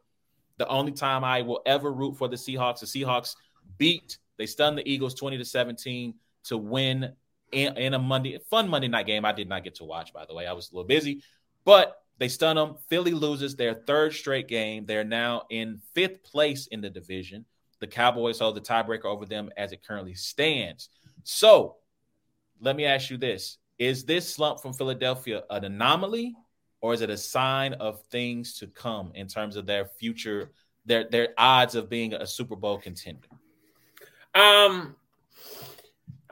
[0.57, 2.79] the only time I will ever root for the Seahawks.
[2.79, 3.35] The Seahawks
[3.77, 6.15] beat they stunned the Eagles 20 to 17
[6.45, 7.11] to win
[7.51, 9.25] in, in a Monday fun Monday night game.
[9.25, 10.47] I did not get to watch, by the way.
[10.47, 11.21] I was a little busy,
[11.65, 12.77] but they stun them.
[12.87, 14.85] Philly loses their third straight game.
[14.85, 17.45] They're now in fifth place in the division.
[17.81, 20.87] The Cowboys hold the tiebreaker over them as it currently stands.
[21.23, 21.75] So
[22.61, 26.35] let me ask you this Is this slump from Philadelphia an anomaly,
[26.81, 30.51] or is it a sign of things to come in terms of their future,
[30.85, 33.27] their, their odds of being a Super Bowl contender?
[34.35, 34.95] Um,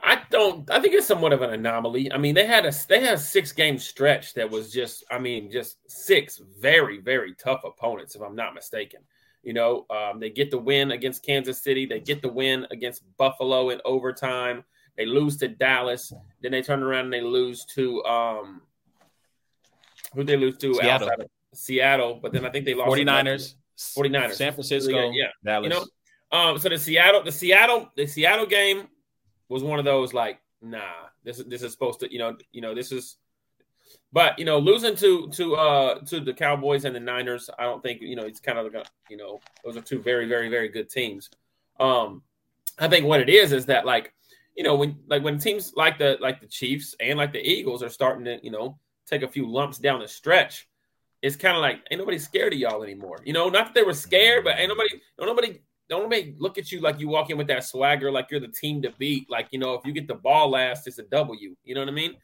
[0.00, 0.70] I don't.
[0.70, 2.12] I think it's somewhat of an anomaly.
[2.12, 5.04] I mean, they had a they had a six game stretch that was just.
[5.10, 9.00] I mean, just six very very tough opponents, if I'm not mistaken.
[9.42, 11.86] You know, um, they get the win against Kansas City.
[11.86, 14.64] They get the win against Buffalo in overtime.
[14.98, 16.12] They lose to Dallas.
[16.42, 18.62] Then they turn around and they lose to um,
[20.14, 21.10] who they lose to Seattle.
[21.54, 22.18] Seattle.
[22.20, 25.64] But then I think they lost 49ers, 49ers, San Francisco, yeah, Dallas.
[25.64, 28.88] You know, um, so the Seattle, the Seattle, the Seattle game
[29.48, 30.80] was one of those like, nah,
[31.22, 33.18] this is this is supposed to, you know, you know, this is
[34.12, 37.82] but you know, losing to to uh to the Cowboys and the Niners, I don't
[37.82, 40.48] think you know it's kind of like a, you know those are two very very
[40.48, 41.30] very good teams.
[41.78, 42.22] Um,
[42.80, 44.12] I think what it is is that like
[44.58, 47.80] you know when like when teams like the like the Chiefs and like the Eagles
[47.80, 50.68] are starting to you know take a few lumps down the stretch,
[51.22, 53.20] it's kind of like ain't nobody scared of y'all anymore.
[53.24, 56.58] You know, not that they were scared, but ain't nobody don't nobody don't make look
[56.58, 59.30] at you like you walk in with that swagger, like you're the team to beat.
[59.30, 61.54] Like you know, if you get the ball last, it's a W.
[61.62, 62.16] You know what I mean?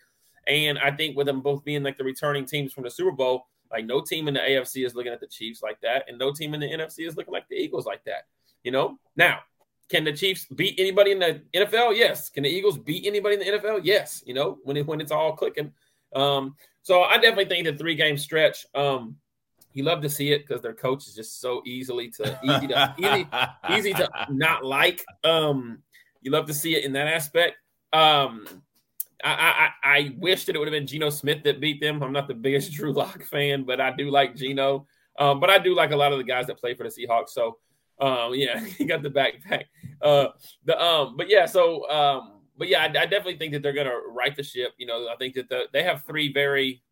[0.48, 3.46] And I think with them both being like the returning teams from the Super Bowl,
[3.70, 6.32] like no team in the AFC is looking at the Chiefs like that, and no
[6.32, 8.24] team in the NFC is looking like the Eagles like that.
[8.64, 9.38] You know, now
[9.90, 11.96] can the Chiefs beat anybody in the NFL?
[11.96, 12.28] Yes.
[12.28, 13.80] Can the Eagles beat anybody in the NFL?
[13.82, 14.22] Yes.
[14.26, 15.72] You know, when it, when it's all clicking.
[16.14, 18.66] Um, so I definitely think the three game stretch.
[18.74, 19.16] Um,
[19.72, 22.94] you love to see it because their coach is just so easily to easy to
[22.96, 23.26] easy
[23.76, 25.04] easy to not like.
[25.24, 25.82] Um,
[26.22, 27.56] you love to see it in that aspect.
[27.92, 28.46] Um,
[29.22, 32.02] I, I, I wish that it would have been Geno Smith that beat them.
[32.02, 34.86] I'm not the biggest Drew Lock fan, but I do like Geno.
[35.18, 37.30] Um, but I do like a lot of the guys that play for the Seahawks.
[37.30, 37.58] So,
[38.00, 39.64] um, yeah, he got the backpack.
[40.00, 40.28] Uh,
[40.64, 43.96] the um, but yeah, so um, but yeah, I, I definitely think that they're gonna
[44.10, 44.72] right the ship.
[44.78, 46.82] You know, I think that the, they have three very,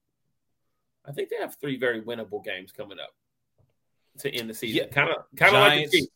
[1.07, 3.11] I think they have three very winnable games coming up
[4.19, 4.89] to end the season.
[4.91, 6.09] Kind of, kind of like the Chiefs.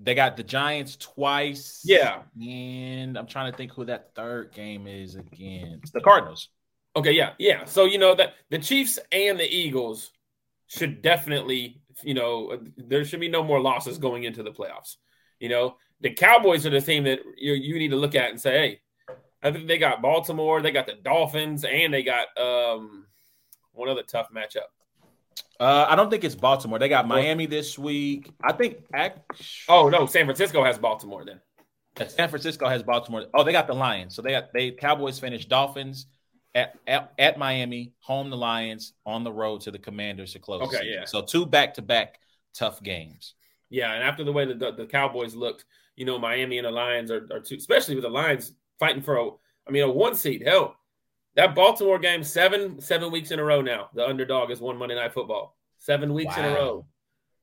[0.00, 1.82] They got the Giants twice.
[1.84, 2.22] Yeah.
[2.40, 6.48] And I'm trying to think who that third game is against the Cardinals.
[6.94, 7.64] Okay, yeah, yeah.
[7.64, 10.12] So you know that the Chiefs and the Eagles
[10.68, 14.96] should definitely, you know, there should be no more losses going into the playoffs.
[15.40, 18.40] You know, the Cowboys are the team that you you need to look at and
[18.40, 18.80] say, hey,
[19.42, 23.06] I think they got Baltimore, they got the Dolphins, and they got um
[23.72, 24.68] one other tough matchup.
[25.60, 26.78] Uh, I don't think it's Baltimore.
[26.78, 28.32] They got Miami this week.
[28.42, 28.78] I think.
[28.94, 29.24] Actually,
[29.68, 31.40] oh no, San Francisco has Baltimore then.
[32.08, 33.24] San Francisco has Baltimore.
[33.34, 34.14] Oh, they got the Lions.
[34.14, 36.06] So they got they Cowboys finished Dolphins
[36.54, 40.62] at, at, at Miami, home the Lions, on the road to the Commanders to close.
[40.62, 41.04] Okay, yeah.
[41.04, 42.20] So two back to back
[42.54, 43.34] tough games.
[43.70, 45.64] Yeah, and after the way the, the Cowboys looked,
[45.96, 49.16] you know, Miami and the Lions are, are two, especially with the Lions fighting for
[49.16, 49.30] a,
[49.66, 50.42] I mean, a one seed.
[50.46, 50.76] Hell,
[51.36, 53.90] that Baltimore game, seven seven weeks in a row now.
[53.94, 55.56] The underdog has won Monday Night Football.
[55.76, 56.44] Seven weeks wow.
[56.44, 56.86] in a row.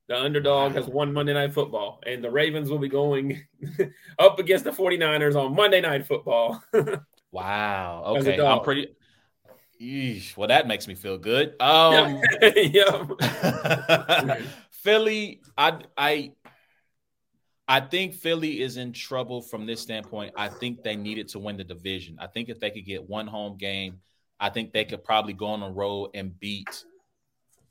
[0.08, 0.80] The underdog wow.
[0.80, 2.00] has won Monday Night Football.
[2.06, 3.42] And the Ravens will be going
[4.18, 6.62] up against the 49ers on Monday Night Football.
[7.36, 8.02] wow.
[8.18, 8.40] Okay.
[8.40, 8.88] I'm pretty.
[9.80, 11.54] Eesh, well, that makes me feel good.
[11.60, 13.06] Um, yeah.
[14.70, 16.32] Philly, I, I,
[17.68, 20.32] I think Philly is in trouble from this standpoint.
[20.36, 22.16] I think they needed to win the division.
[22.18, 24.00] I think if they could get one home game,
[24.40, 26.84] I think they could probably go on a road and beat.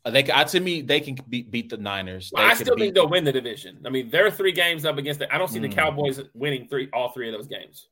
[0.04, 2.30] Uh, they uh, to me they can beat, beat the Niners.
[2.32, 3.80] Well, I still think they'll win the division.
[3.86, 5.30] I mean, there are three games up against it.
[5.32, 5.64] I don't see mm.
[5.64, 7.88] the Cowboys winning three all three of those games.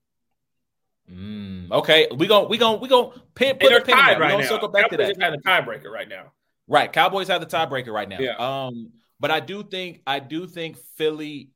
[1.12, 1.72] Mm.
[1.72, 4.46] Okay, we going we going we going pin, put a pin tied right now.
[4.46, 5.22] Circle back Cowboys to that.
[5.22, 6.32] Have the tiebreaker right now.
[6.68, 8.20] Right, Cowboys have the tiebreaker right now.
[8.20, 8.36] Yeah.
[8.38, 11.50] Um, but I do think I do think Philly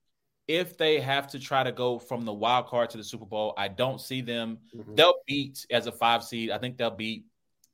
[0.48, 3.54] if they have to try to go from the wild card to the Super Bowl,
[3.58, 4.60] I don't see them.
[4.76, 4.96] Mm-hmm.
[4.96, 6.52] They'll beat as a five seed.
[6.52, 7.26] I think they'll beat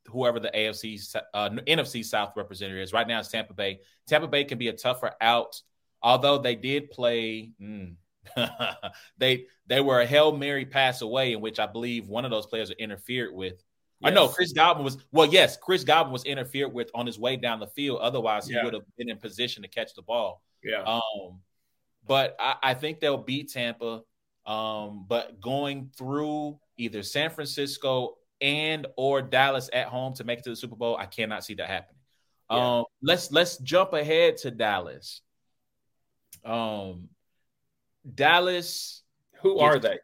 [0.08, 2.94] whoever the AFC uh, NFC South representative is.
[2.94, 3.80] Right now, it's Tampa Bay.
[4.08, 5.62] Tampa Bay can be a tougher out,
[6.02, 7.52] although they did play.
[7.62, 7.96] Mm,
[9.18, 12.46] they they were a hail mary pass away in which I believe one of those
[12.46, 13.64] players interfered with.
[14.00, 14.12] Yes.
[14.12, 17.38] I know Chris Godwin was well, yes, Chris Godwin was interfered with on his way
[17.38, 18.00] down the field.
[18.02, 18.64] Otherwise, he yeah.
[18.64, 20.42] would have been in position to catch the ball.
[20.64, 20.84] Yeah.
[20.84, 21.40] Um,
[22.06, 24.02] but I, I think they'll beat Tampa.
[24.46, 30.44] Um, but going through either San Francisco and or Dallas at home to make it
[30.44, 32.02] to the Super Bowl, I cannot see that happening.
[32.52, 32.80] Yeah.
[32.80, 35.22] Um, let's let's jump ahead to Dallas.
[36.44, 37.10] Um,
[38.16, 39.04] Dallas.
[39.41, 39.99] Who are they?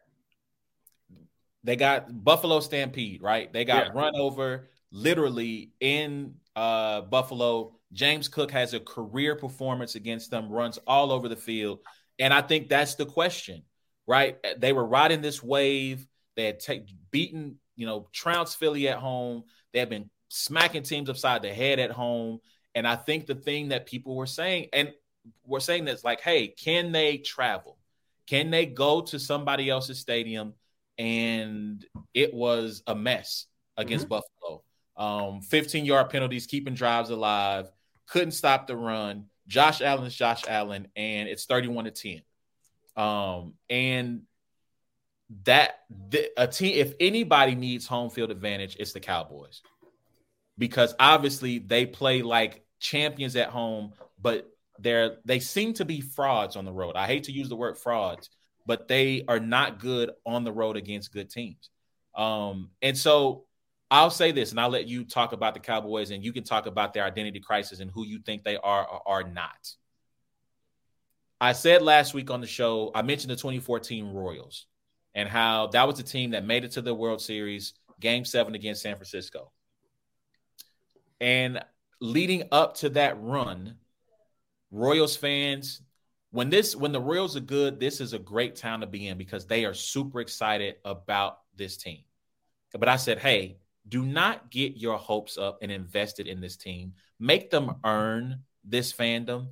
[1.64, 3.52] they got Buffalo Stampede, right?
[3.52, 3.92] They got Yeah.
[3.94, 7.76] run over literally in uh, Buffalo.
[7.92, 11.80] James Cook has a career performance against them, runs all over the field.
[12.18, 13.64] And I think that's the question,
[14.08, 14.38] right?
[14.58, 16.08] They were riding this wave.
[16.36, 19.44] They had ta- beaten, you know, trounced Philly at home.
[19.74, 22.40] They have been smacking teams upside the head at home.
[22.76, 24.94] And I think the thing that people were saying, and
[25.44, 27.79] we're saying that's like, hey, can they travel?
[28.30, 30.54] Can they go to somebody else's stadium?
[31.00, 34.64] And it was a mess against Buffalo.
[34.96, 37.72] Um, 15 yard penalties, keeping drives alive,
[38.08, 39.26] couldn't stop the run.
[39.48, 43.04] Josh Allen is Josh Allen, and it's 31 to 10.
[43.04, 44.24] Um, and
[45.46, 45.80] that
[46.12, 49.62] th- a team, if anybody needs home field advantage, it's the Cowboys
[50.58, 54.52] because obviously they play like champions at home, but
[54.82, 56.96] they're they seem to be frauds on the road.
[56.96, 58.30] I hate to use the word frauds,
[58.66, 61.70] but they are not good on the road against good teams.
[62.16, 63.46] Um, and so
[63.92, 66.68] I'll say this, and I'll let you talk about the Cowboys, and you can talk
[66.68, 69.74] about their identity crisis and who you think they are or are not.
[71.42, 74.66] I said last week on the show, I mentioned the 2014 Royals
[75.16, 78.56] and how that was the team that made it to the World Series, game seven
[78.56, 79.52] against San Francisco.
[81.22, 81.64] And
[82.02, 83.76] leading up to that run,
[84.72, 85.82] Royals fans,
[86.32, 89.18] when this when the Royals are good, this is a great town to be in
[89.18, 92.04] because they are super excited about this team.
[92.78, 93.58] But I said, hey,
[93.88, 96.94] do not get your hopes up and invested in this team.
[97.20, 99.48] Make them earn this fandom.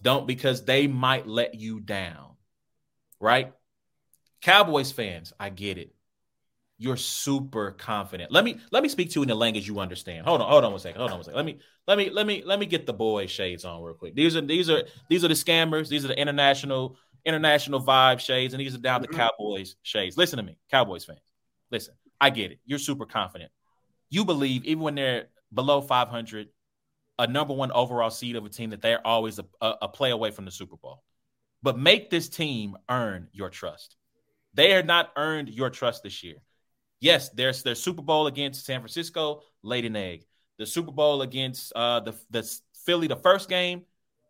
[0.00, 2.36] Don't because they might let you down.
[3.18, 3.52] Right?
[4.40, 5.94] Cowboys fans, I get it.
[6.82, 8.32] You're super confident.
[8.32, 10.26] Let me let me speak to you in the language you understand.
[10.26, 10.98] Hold on, hold on one second.
[10.98, 11.36] Hold on one second.
[11.36, 14.16] Let me let me let me let me get the boy shades on real quick.
[14.16, 15.88] These are these are these are the scammers.
[15.88, 19.16] These are the international international vibe shades, and these are down the Mhm.
[19.16, 20.16] Cowboys shades.
[20.16, 21.20] Listen to me, Cowboys fans.
[21.70, 22.58] Listen, I get it.
[22.64, 23.52] You're super confident.
[24.10, 26.48] You believe even when they're below 500,
[27.20, 30.10] a number one overall seed of a team that they're always a, a, a play
[30.10, 31.04] away from the Super Bowl.
[31.62, 33.96] But make this team earn your trust.
[34.54, 36.42] They are not earned your trust this year.
[37.02, 40.24] Yes, there's their Super Bowl against San Francisco, laid an egg.
[40.58, 42.48] The Super Bowl against uh, the the
[42.86, 43.82] Philly, the first game,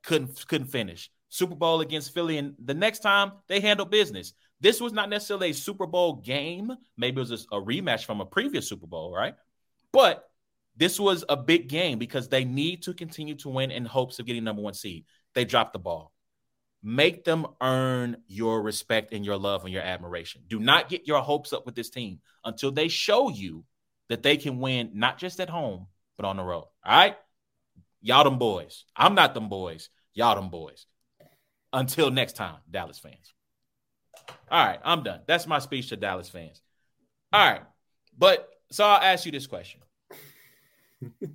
[0.03, 1.11] couldn't couldn't finish.
[1.29, 4.33] Super Bowl against Philly, and the next time they handled business.
[4.61, 6.73] This was not necessarily a Super Bowl game.
[6.97, 9.35] Maybe it was a, a rematch from a previous Super Bowl, right?
[9.93, 10.31] But
[10.75, 14.25] this was a big game because they need to continue to win in hopes of
[14.25, 15.05] getting number one seed.
[15.35, 16.13] They dropped the ball.
[16.83, 20.43] Make them earn your respect and your love and your admiration.
[20.49, 23.65] Do not get your hopes up with this team until they show you
[24.09, 26.67] that they can win not just at home, but on the road.
[26.85, 27.17] All right?
[28.01, 28.85] Y'all them boys.
[28.97, 29.91] I'm not them boys.
[30.13, 30.87] Y'all them boys.
[31.73, 33.33] Until next time, Dallas fans.
[34.51, 35.21] All right, I'm done.
[35.27, 36.61] That's my speech to Dallas fans.
[37.33, 37.63] All right.
[38.17, 39.81] But so I'll ask you this question.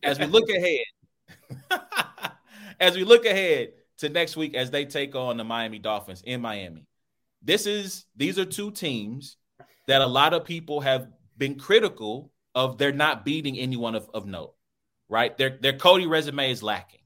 [0.04, 0.86] As we look ahead,
[2.80, 6.42] as we look ahead to next week as they take on the Miami Dolphins in
[6.42, 6.86] Miami.
[7.42, 9.38] This is these are two teams
[9.88, 14.26] that a lot of people have been critical of they're not beating anyone of, of
[14.26, 14.54] note,
[15.10, 15.38] right?
[15.38, 17.02] Their their Cody resume is lacking.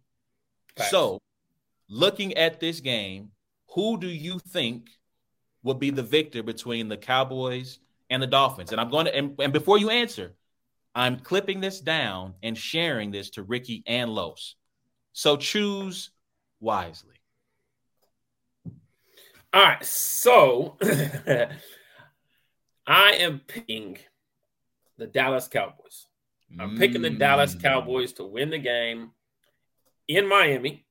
[0.89, 1.19] So,
[1.89, 3.31] looking at this game,
[3.75, 4.89] who do you think
[5.63, 7.79] would be the victor between the Cowboys
[8.09, 8.71] and the Dolphins?
[8.71, 10.33] And I'm going to and, and before you answer,
[10.95, 14.55] I'm clipping this down and sharing this to Ricky and Los.
[15.13, 16.11] So choose
[16.61, 17.15] wisely.
[19.53, 20.77] All right, so
[22.87, 23.97] I am picking
[24.97, 26.07] the Dallas Cowboys.
[26.57, 27.61] I'm picking the Dallas Mm.
[27.61, 29.11] Cowboys to win the game
[30.07, 30.85] in Miami,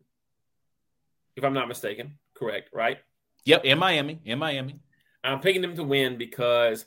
[1.37, 2.19] if I'm not mistaken.
[2.35, 2.99] Correct, right?
[3.45, 4.81] Yep, in Miami, in Miami.
[5.25, 6.85] I'm picking them to win because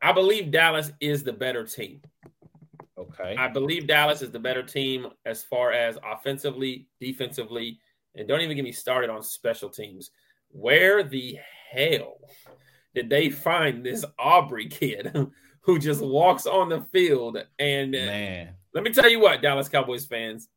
[0.00, 2.02] I believe Dallas is the better team.
[3.10, 3.36] Okay.
[3.36, 7.78] I believe Dallas is the better team as far as offensively, defensively,
[8.14, 10.10] and don't even get me started on special teams.
[10.50, 11.36] Where the
[11.72, 12.18] hell
[12.94, 15.12] did they find this Aubrey kid
[15.60, 17.38] who just walks on the field?
[17.58, 18.54] And uh, Man.
[18.72, 20.48] let me tell you what, Dallas Cowboys fans,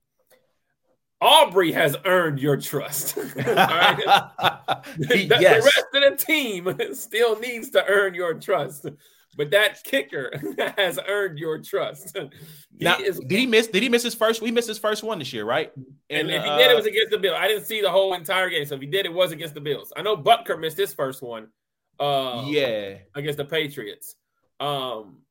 [1.19, 3.17] Aubrey has earned your trust.
[3.35, 4.23] Right?
[4.97, 5.63] The- the, yes.
[5.63, 8.85] rest of the team still needs to earn your trust.
[9.37, 10.31] But that kicker
[10.77, 12.17] has earned your trust.
[12.79, 13.65] He Now, is did he miss?
[13.67, 14.39] Did he miss his first?
[14.41, 15.71] We missed his first one this year, right?
[16.11, 17.35] And In, if he uh, did, it was against the Bills.
[17.39, 18.65] I didn't see the whole entire game.
[18.65, 19.91] So if he did, it was against the Bills.
[19.97, 21.47] I know Butker missed his first one.
[21.99, 22.97] Uh, yeah.
[23.15, 24.15] against the Patriots.
[24.59, 25.21] Um,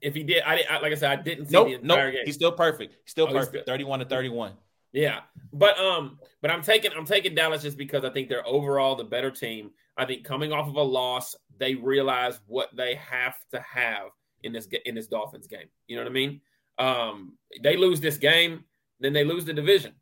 [0.00, 1.66] if he did, I, didn't- I like I said, I didn't see Nope.
[1.68, 2.14] the entire Nope.
[2.14, 2.22] game.
[2.24, 2.96] He's still perfect.
[3.04, 3.64] He's Still Oh, he's perfect.
[3.64, 4.52] still- Thirty-one to thirty-one.
[4.92, 5.20] Yeah,
[5.52, 9.04] but um, but I'm taking I'm taking Dallas just because I think they're overall the
[9.04, 9.72] better team.
[9.96, 14.08] I think coming off of a loss, they realize what they have to have
[14.42, 15.68] in this in this Dolphins game.
[15.86, 16.40] You know what I mean?
[16.78, 18.64] Um, they lose this game,
[19.00, 19.92] then they lose the division.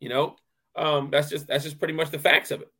[0.00, 0.36] You know,
[0.76, 2.72] um, that's just that's just pretty much the facts of it.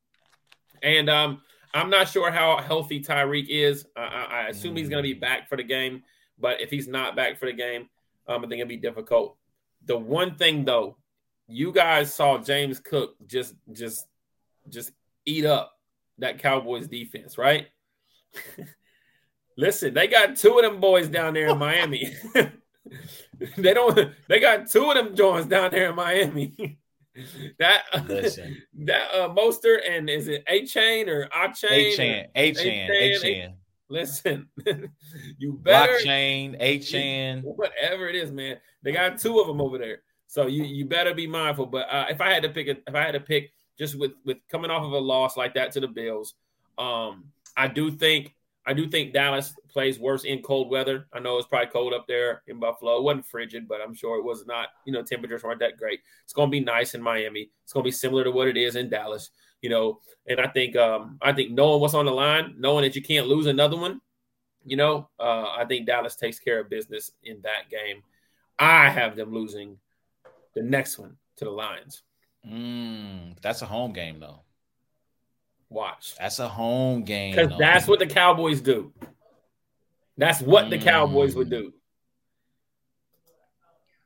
[0.83, 1.43] And um,
[1.75, 3.87] I'm not sure how healthy Tyreek is.
[3.97, 6.03] I, I assume he's going to be back for the game,
[6.39, 7.89] but if he's not back for the game,
[8.27, 9.37] um, I think it'll be difficult.
[9.85, 10.97] The one thing though
[11.49, 14.07] you guys saw James Cook just just
[14.69, 14.93] just
[15.27, 15.73] eat up
[16.23, 17.67] that Cowboys defense, right?
[19.57, 22.15] Listen, they got two of them boys down there in Miami.
[23.57, 24.13] they don't.
[24.29, 26.79] They got two of them joints down there in Miami.
[27.59, 28.63] that Listen.
[28.85, 32.29] that uh Mostert and is it Achane or Achane?
[32.35, 33.55] A Chain, Achane.
[33.91, 34.49] Listen,
[35.37, 38.57] you better Blockchain, Achane, whatever it is, man.
[38.83, 39.99] They got two of them over there.
[40.29, 41.67] So you you better be mindful.
[41.67, 44.13] But uh, if I had to pick, a, if I had to pick, just with
[44.25, 46.35] with coming off of a loss like that to the Bills,
[46.79, 47.25] um,
[47.57, 51.07] I do think I do think Dallas plays worse in cold weather.
[51.13, 52.97] I know it's probably cold up there in Buffalo.
[52.97, 54.69] It wasn't frigid, but I'm sure it was not.
[54.85, 56.01] You know, temperatures weren't that great.
[56.25, 57.51] It's going to be nice in Miami.
[57.65, 59.31] It's going to be similar to what it is in Dallas.
[59.63, 62.95] You know, and I think um, I think knowing what's on the line, knowing that
[62.95, 64.01] you can't lose another one,
[64.65, 68.03] you know, uh, I think Dallas takes care of business in that game.
[68.59, 69.79] I have them losing
[70.55, 72.03] the next one to the Lions.
[72.49, 74.41] Mm, that's a home game though.
[75.69, 76.15] Watch.
[76.19, 77.35] That's a home game.
[77.35, 78.93] Because that's what the Cowboys do.
[80.19, 80.71] That's what mm.
[80.71, 81.73] the Cowboys would do.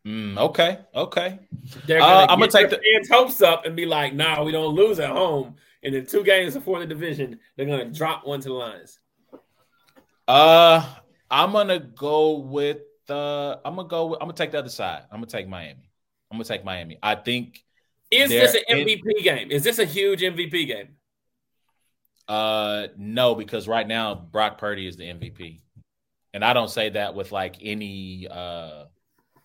[0.06, 1.40] Mm, okay, okay.
[1.84, 4.52] They're gonna uh, I'm gonna take the fans' hopes up and be like, "Nah, we
[4.52, 8.40] don't lose at home." And in two games before the division, they're gonna drop one
[8.42, 9.00] to the Lions.
[10.28, 10.86] Uh,
[11.28, 12.82] I'm gonna go with.
[13.08, 14.06] Uh, I'm gonna go.
[14.06, 15.02] With, I'm gonna take the other side.
[15.10, 15.90] I'm gonna take Miami.
[16.30, 16.98] I'm gonna take Miami.
[17.02, 17.64] I think.
[18.10, 19.50] Is this an MVP in, game?
[19.50, 20.88] Is this a huge MVP game?
[22.28, 25.60] Uh, no, because right now Brock Purdy is the MVP,
[26.34, 28.84] and I don't say that with like any uh,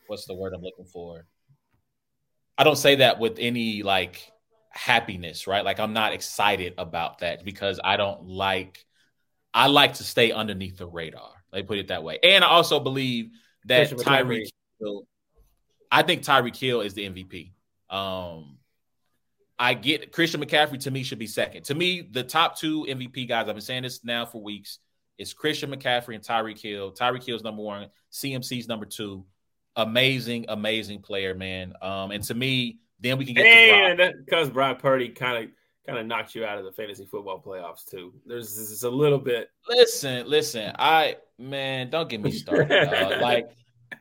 [0.07, 1.26] what's the word I'm looking for?
[2.57, 4.32] I don't say that with any like
[4.70, 5.66] happiness, right?
[5.66, 8.84] Like I'm not excited about that because I don't like.
[9.53, 11.32] I like to stay underneath the radar.
[11.51, 13.32] Let me put it that way, and I also believe
[13.66, 14.47] that Tyreek
[15.91, 17.51] I think Tyreek Hill is the MVP.
[17.91, 18.57] Um,
[19.59, 21.65] I get Christian McCaffrey to me should be second.
[21.65, 24.79] To me, the top two MVP guys, I've been saying this now for weeks,
[25.19, 26.91] is Christian McCaffrey and Tyreek Hill.
[26.93, 29.23] Tyreek Hill's number one, CMC's number two.
[29.75, 31.73] Amazing, amazing player, man.
[31.81, 35.51] Um, and to me, then we can get and because Brock Purdy kind of
[35.85, 38.13] kind of knocked you out of the fantasy football playoffs too.
[38.25, 39.49] There's this a little bit.
[39.69, 42.71] Listen, listen, I man, don't get me started.
[42.71, 43.51] uh, like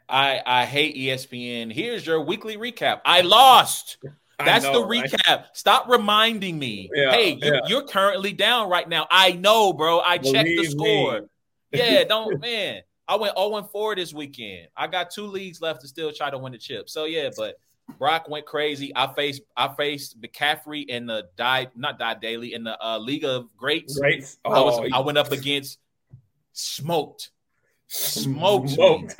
[0.08, 1.72] I I hate ESPN.
[1.72, 3.00] Here's your weekly recap.
[3.04, 3.98] I lost.
[4.38, 5.26] That's know, the recap.
[5.26, 5.44] Right?
[5.52, 6.90] Stop reminding me.
[6.94, 7.60] Yeah, hey, yeah.
[7.66, 9.06] You, are currently down right now.
[9.10, 10.00] I know, bro.
[10.00, 11.20] I Believe checked the score.
[11.72, 12.82] yeah, don't man.
[13.06, 14.68] I went 0 4 this weekend.
[14.76, 16.88] I got two leagues left to still try to win the chip.
[16.88, 17.56] So yeah, but
[17.98, 18.92] Brock went crazy.
[18.94, 23.24] I faced I faced McCaffrey in the die not die daily in the uh, League
[23.24, 23.98] of Greats.
[23.98, 24.38] Greats.
[24.44, 25.78] Oh, I was I went up against
[26.52, 27.30] smoked.
[27.88, 28.70] Smoked.
[28.70, 29.16] smoked.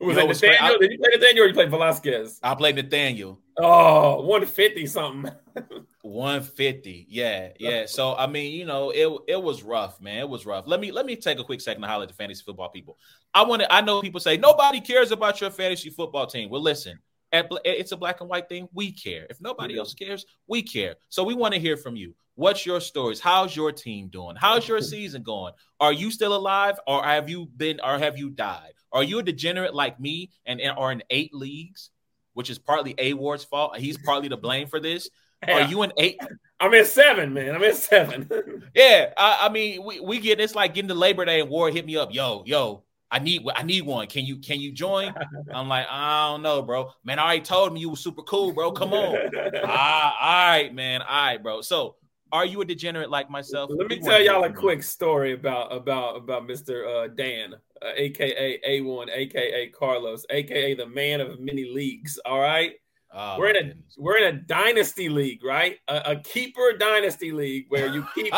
[0.00, 0.78] Was you know, it Nathaniel?
[0.78, 2.40] Did you play Nathaniel or you played Velasquez?
[2.42, 3.38] I played Nathaniel.
[3.58, 5.32] Oh, 150 something.
[6.02, 7.06] 150.
[7.08, 7.84] Yeah, yeah.
[7.86, 10.20] So I mean, you know, it it was rough, man.
[10.20, 10.64] It was rough.
[10.66, 12.96] Let me let me take a quick second to highlight the fantasy football people.
[13.34, 16.48] I want to I know people say nobody cares about your fantasy football team.
[16.48, 16.98] Well, listen,
[17.32, 18.68] it's a black and white thing.
[18.72, 19.26] We care.
[19.28, 20.94] If nobody else cares, we care.
[21.10, 22.14] So we want to hear from you.
[22.36, 23.20] What's your stories?
[23.20, 24.36] How's your team doing?
[24.36, 25.52] How's your season going?
[25.78, 28.72] Are you still alive or have you been or have you died?
[28.92, 31.90] Are you a degenerate like me and, and are in eight leagues,
[32.34, 33.76] which is partly A Ward's fault?
[33.76, 35.08] He's partly to blame for this.
[35.46, 36.20] Are you in eight?
[36.58, 37.54] I'm in seven, man.
[37.54, 38.28] I'm in seven.
[38.74, 41.72] yeah, I, I, mean, we, we get it's like getting to Labor Day and Ward
[41.72, 42.12] hit me up.
[42.12, 44.06] Yo, yo, I need I need one.
[44.06, 45.14] Can you can you join?
[45.54, 46.90] I'm like, I don't know, bro.
[47.04, 48.72] Man, I already told me you were super cool, bro.
[48.72, 49.16] Come on.
[49.64, 51.02] ah, all right, man.
[51.02, 51.62] All right, bro.
[51.62, 51.96] So
[52.32, 53.70] are you a degenerate like myself?
[53.72, 57.04] Let me tell y'all a quick story about about about Mr.
[57.04, 62.18] Uh, Dan, uh, aka A1, aka Carlos, aka the man of many leagues.
[62.24, 62.74] All right.
[63.12, 63.96] Oh, we're in a goodness.
[63.98, 65.78] we're in a dynasty league, right?
[65.88, 68.32] A, a keeper dynasty league where you keep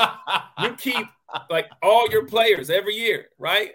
[0.60, 1.06] you keep
[1.50, 3.72] like all your players every year, right?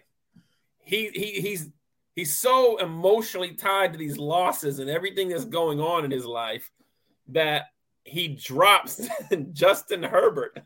[0.80, 1.70] He he he's
[2.16, 6.72] he's so emotionally tied to these losses and everything that's going on in his life
[7.30, 7.66] that
[8.08, 9.08] he drops
[9.54, 10.60] Justin Herbert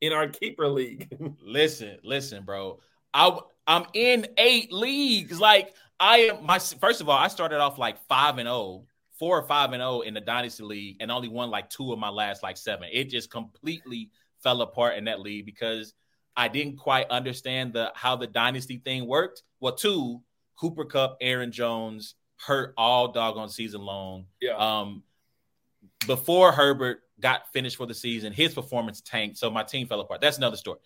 [0.00, 1.08] in our keeper league.
[1.42, 2.80] listen, listen, bro.
[3.14, 5.40] I I'm in eight leagues.
[5.40, 8.86] Like I am my first of all, I started off like five and oh,
[9.18, 11.92] four or five and zero oh in the dynasty league, and only won like two
[11.92, 12.88] of my last like seven.
[12.92, 14.10] It just completely
[14.42, 15.94] fell apart in that league because
[16.36, 19.42] I didn't quite understand the how the dynasty thing worked.
[19.60, 20.22] Well, two
[20.56, 24.26] Cooper Kupp, Aaron Jones hurt all doggone season long.
[24.40, 24.56] Yeah.
[24.56, 25.02] Um,
[26.06, 30.20] before Herbert got finished for the season, his performance tanked, so my team fell apart.
[30.20, 30.78] That's another story.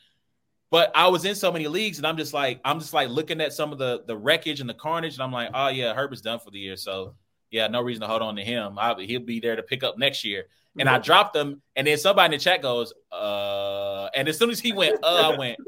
[0.70, 3.40] But I was in so many leagues, and I'm just like, I'm just like looking
[3.40, 6.22] at some of the the wreckage and the carnage, and I'm like, oh yeah, Herbert's
[6.22, 7.14] done for the year, so
[7.50, 8.78] yeah, no reason to hold on to him.
[8.78, 10.46] I, he'll be there to pick up next year.
[10.78, 14.48] And I dropped him, and then somebody in the chat goes, uh, and as soon
[14.48, 15.58] as he went, uh, I went,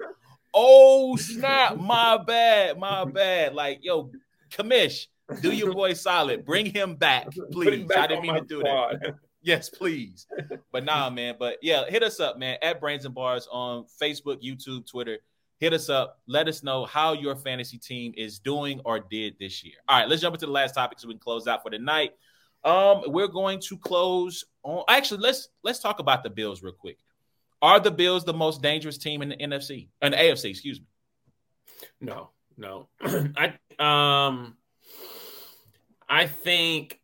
[0.55, 3.55] oh snap, my bad, my bad.
[3.55, 4.11] Like, yo,
[4.51, 5.09] commish,
[5.43, 7.83] do your boy solid, bring him back, please.
[7.83, 9.01] Him back I didn't mean to do squad.
[9.03, 9.15] that.
[9.45, 10.27] Yes, please.
[10.73, 11.37] But nah, man.
[11.39, 15.19] But yeah, hit us up, man, at Brains and Bars on Facebook, YouTube, Twitter.
[15.59, 16.19] Hit us up.
[16.27, 19.75] Let us know how your fantasy team is doing or did this year.
[19.87, 21.79] All right, let's jump into the last topic so we can close out for the
[21.79, 22.13] night.
[22.65, 26.97] Um, we're going to close on actually let's let's talk about the Bills real quick.
[27.61, 30.87] Are the Bills the most dangerous team in the NFC the AFC, excuse me?
[32.01, 32.89] No, no.
[33.03, 34.57] I um
[36.09, 36.99] I think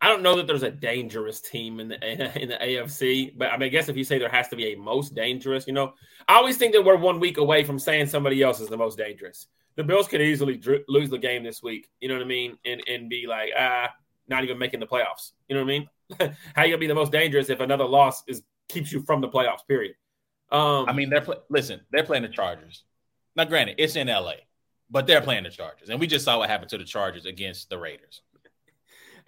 [0.00, 3.56] I don't know that there's a dangerous team in the in the AFC, but I
[3.56, 5.94] mean, I guess if you say there has to be a most dangerous, you know,
[6.28, 8.98] I always think that we're one week away from saying somebody else is the most
[8.98, 9.46] dangerous.
[9.76, 12.58] The Bills could easily dr- lose the game this week, you know what I mean,
[12.64, 13.90] and and be like, ah,
[14.28, 15.32] not even making the playoffs.
[15.48, 16.36] You know what I mean?
[16.54, 19.28] How you gonna be the most dangerous if another loss is keeps you from the
[19.28, 19.66] playoffs?
[19.66, 19.94] Period.
[20.52, 22.84] Um, I mean, they're play- listen, they're playing the Chargers.
[23.34, 24.34] Now, granted, it's in LA,
[24.90, 27.68] but they're playing the Chargers, and we just saw what happened to the Chargers against
[27.70, 28.22] the Raiders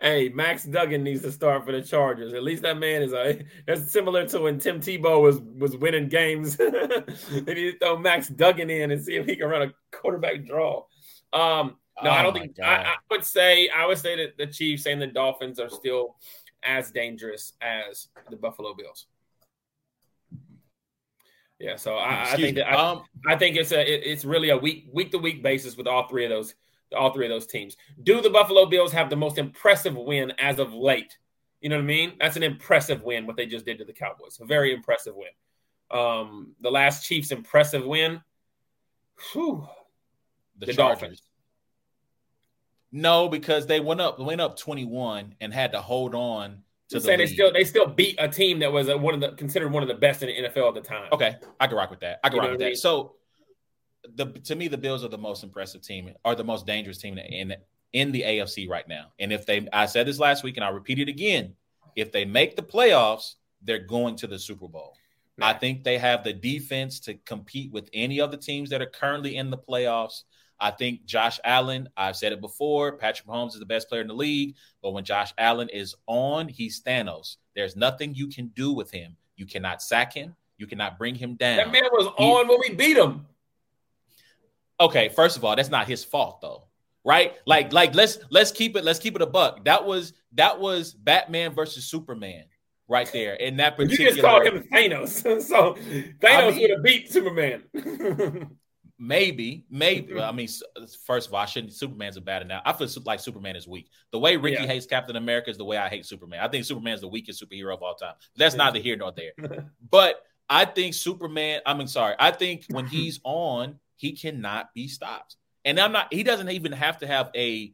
[0.01, 2.33] hey, Max Duggan needs to start for the Chargers.
[2.33, 6.09] At least that man is a that's similar to when Tim Tebow was was winning
[6.09, 6.57] games.
[6.57, 10.45] they need to throw Max Duggan in and see if he can run a quarterback
[10.45, 10.85] draw.
[11.33, 14.47] Um, no, oh I don't think I, I, would say I would say that the
[14.47, 16.17] Chiefs and the Dolphins are still
[16.63, 19.07] as dangerous as the Buffalo Bills.
[21.59, 24.51] Yeah, so I, I think that I, um, I, think it's a it, it's really
[24.51, 26.55] a week week to week basis with all three of those
[26.97, 27.77] all three of those teams.
[28.03, 31.19] Do the Buffalo Bills have the most impressive win as of late?
[31.61, 32.13] You know what I mean?
[32.21, 34.39] That's an impressive win, what they just did to the Cowboys.
[34.41, 35.29] A very impressive win.
[35.91, 38.21] Um, the last Chiefs' impressive win.
[39.33, 39.67] Whew,
[40.59, 41.23] the, the Dolphins.
[42.93, 47.17] No, because they went up went up 21 and had to hold on to the
[47.17, 49.83] they still they still beat a team that was a, one of the considered one
[49.83, 51.09] of the best in the NFL at the time.
[51.13, 52.21] Okay, I can rock with that.
[52.25, 52.77] I can you rock with that.
[52.79, 53.17] So
[54.15, 57.19] the to me the Bills are the most impressive team, are the most dangerous team
[57.19, 57.55] in
[57.93, 59.13] in the AFC right now.
[59.19, 61.55] And if they, I said this last week, and I'll repeat it again,
[61.97, 64.95] if they make the playoffs, they're going to the Super Bowl.
[65.41, 68.87] I think they have the defense to compete with any of the teams that are
[68.87, 70.25] currently in the playoffs.
[70.59, 74.09] I think Josh Allen, I've said it before, Patrick Mahomes is the best player in
[74.09, 77.37] the league, but when Josh Allen is on, he's Thanos.
[77.55, 79.17] There's nothing you can do with him.
[79.37, 80.35] You cannot sack him.
[80.57, 81.59] You cannot bring him down.
[81.59, 83.25] That man was he, on when we beat him
[84.81, 86.65] okay, first of all, that's not his fault though.
[87.05, 87.35] Right?
[87.47, 89.65] Like, like let's let's keep it, let's keep it a buck.
[89.65, 92.45] That was that was Batman versus Superman
[92.89, 94.11] right there in that particular.
[94.11, 97.63] You just called him Thanos, so Thanos I mean, would have beat Superman.
[98.99, 100.21] maybe, maybe.
[100.21, 100.49] I mean,
[101.07, 101.73] first of all, I shouldn't.
[101.73, 102.63] Superman's a bad enough.
[102.65, 103.89] I feel like Superman is weak.
[104.11, 104.69] The way Ricky yeah.
[104.69, 106.41] hates Captain America is the way I hate Superman.
[106.41, 108.15] I think Superman's the weakest superhero of all time.
[108.37, 108.65] That's yeah.
[108.65, 109.33] neither here nor there.
[109.91, 111.61] but I think Superman.
[111.65, 112.17] I mean, sorry.
[112.19, 115.37] I think when he's on, he cannot be stopped.
[115.65, 117.73] And I'm not, he doesn't even have to have a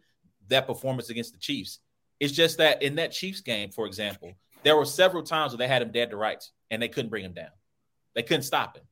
[0.48, 1.78] that performance against the Chiefs.
[2.18, 4.32] It's just that in that Chiefs game, for example,
[4.62, 7.24] there were several times where they had him dead to rights and they couldn't bring
[7.24, 7.50] him down.
[8.14, 8.84] They couldn't stop him.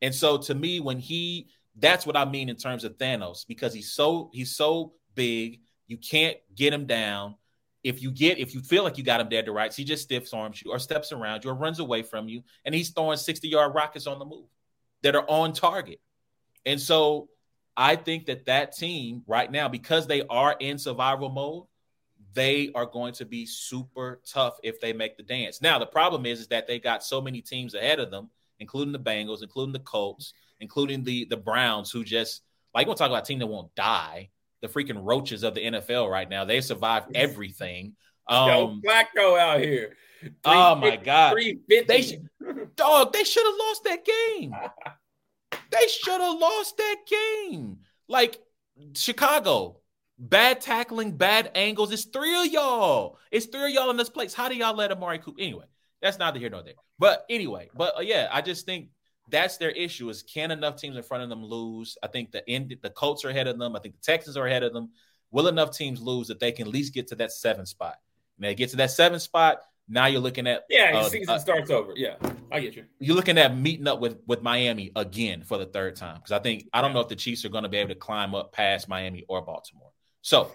[0.00, 3.72] And so to me, when he that's what I mean in terms of Thanos, because
[3.72, 7.36] he's so he's so big, you can't get him down.
[7.84, 10.02] If you get if you feel like you got him dead to rights, he just
[10.02, 13.18] stiffs arms you or steps around you or runs away from you, and he's throwing
[13.18, 14.48] 60 yard rockets on the move
[15.02, 16.00] that are on target.
[16.66, 17.28] And so
[17.76, 21.64] I think that that team right now, because they are in survival mode,
[22.34, 25.62] they are going to be super tough if they make the dance.
[25.62, 28.92] Now, the problem is, is that they got so many teams ahead of them, including
[28.92, 32.42] the Bengals, including the Colts, including the the Browns, who just
[32.74, 34.30] like we'll talk about a team that won't die.
[34.60, 36.44] The freaking roaches of the NFL right now.
[36.44, 37.94] They survived everything.
[38.26, 39.96] Um, Yo, Flacco out here.
[40.44, 41.36] Oh my god.
[41.68, 42.20] They
[42.76, 44.52] dog, they should have lost that game.
[45.70, 47.78] They should have lost that game.
[48.08, 48.40] Like
[48.94, 49.80] Chicago,
[50.18, 51.92] bad tackling, bad angles.
[51.92, 53.18] It's three of y'all.
[53.30, 54.34] It's three of y'all in this place.
[54.34, 55.40] How do y'all let Amari Cooper?
[55.40, 55.64] Anyway,
[56.00, 56.74] that's neither here nor there.
[56.98, 58.88] But anyway, but uh, yeah, I just think
[59.30, 61.96] that's their issue is can enough teams in front of them lose?
[62.02, 63.76] I think the end the Colts are ahead of them.
[63.76, 64.90] I think the Texans are ahead of them.
[65.30, 67.96] will enough teams lose that they can at least get to that seven spot?
[68.36, 69.58] And they get to that seven spot.
[69.88, 71.92] Now you're looking at yeah, uh, season uh, starts over.
[71.96, 72.16] Yeah,
[72.52, 72.84] I get you.
[72.98, 76.38] You're looking at meeting up with with Miami again for the third time because I
[76.40, 78.52] think I don't know if the Chiefs are going to be able to climb up
[78.52, 79.90] past Miami or Baltimore.
[80.20, 80.50] So,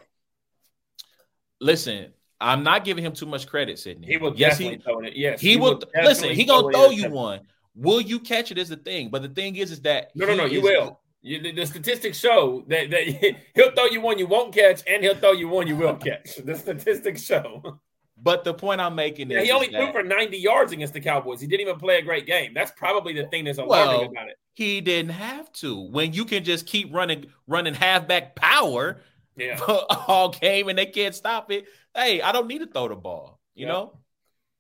[1.60, 4.08] listen, I'm not giving him too much credit, Sydney.
[4.08, 5.14] He will yes, definitely he, throw it.
[5.16, 5.82] Yes, he, he will.
[5.96, 7.42] Listen, he gonna throw you one.
[7.76, 8.58] Will you catch it?
[8.60, 9.10] Is the thing.
[9.10, 10.46] But the thing is, is that no, no, no.
[10.46, 11.00] You will.
[11.26, 15.02] You, the, the, statistics show that, that he'll throw you one you won't catch, and
[15.02, 16.36] he'll throw you one you will catch.
[16.46, 17.80] The statistics show.
[18.24, 21.02] But the point I'm making yeah, is he only threw for 90 yards against the
[21.02, 21.42] Cowboys.
[21.42, 22.54] He didn't even play a great game.
[22.54, 24.38] That's probably the thing that's alarming well, about it.
[24.54, 25.90] He didn't have to.
[25.90, 29.02] When you can just keep running, running halfback power,
[29.36, 29.60] yeah,
[30.08, 31.66] all game and they can't stop it.
[31.94, 33.40] Hey, I don't need to throw the ball.
[33.56, 33.74] You yeah.
[33.74, 34.00] know.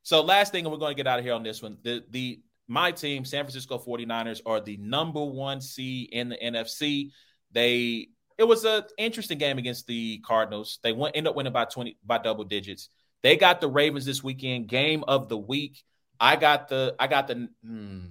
[0.01, 1.77] So last thing, and we're going to get out of here on this one.
[1.83, 7.11] The the my team, San Francisco 49ers, are the number one seed in the NFC.
[7.51, 10.79] They it was an interesting game against the Cardinals.
[10.83, 12.89] They went end up winning by 20 by double digits.
[13.23, 15.83] They got the Ravens this weekend, game of the week.
[16.19, 18.01] I got the I got the hmm,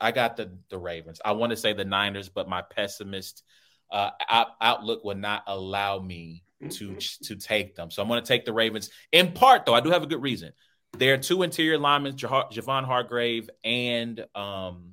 [0.00, 1.20] I got the the Ravens.
[1.24, 3.44] I want to say the Niners, but my pessimist
[3.90, 7.90] uh, out, outlook will not allow me to to take them.
[7.90, 8.90] So I'm going to take the Ravens.
[9.12, 10.52] In part, though, I do have a good reason.
[10.98, 14.92] There are two interior linemen, Javon Hargrave and um,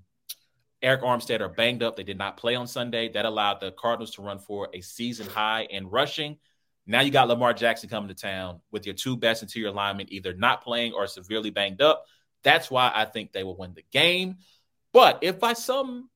[0.81, 1.97] Arik Armstead, are banged up.
[1.97, 3.09] They did not play on Sunday.
[3.09, 6.37] That allowed the Cardinals to run for a season high in rushing.
[6.89, 10.33] Now you got Lamar Jackson coming to town with your two best interior linemen either
[10.33, 12.05] not playing or severely banged up.
[12.41, 14.37] That's why I think they will win the game.
[14.91, 16.09] But if by some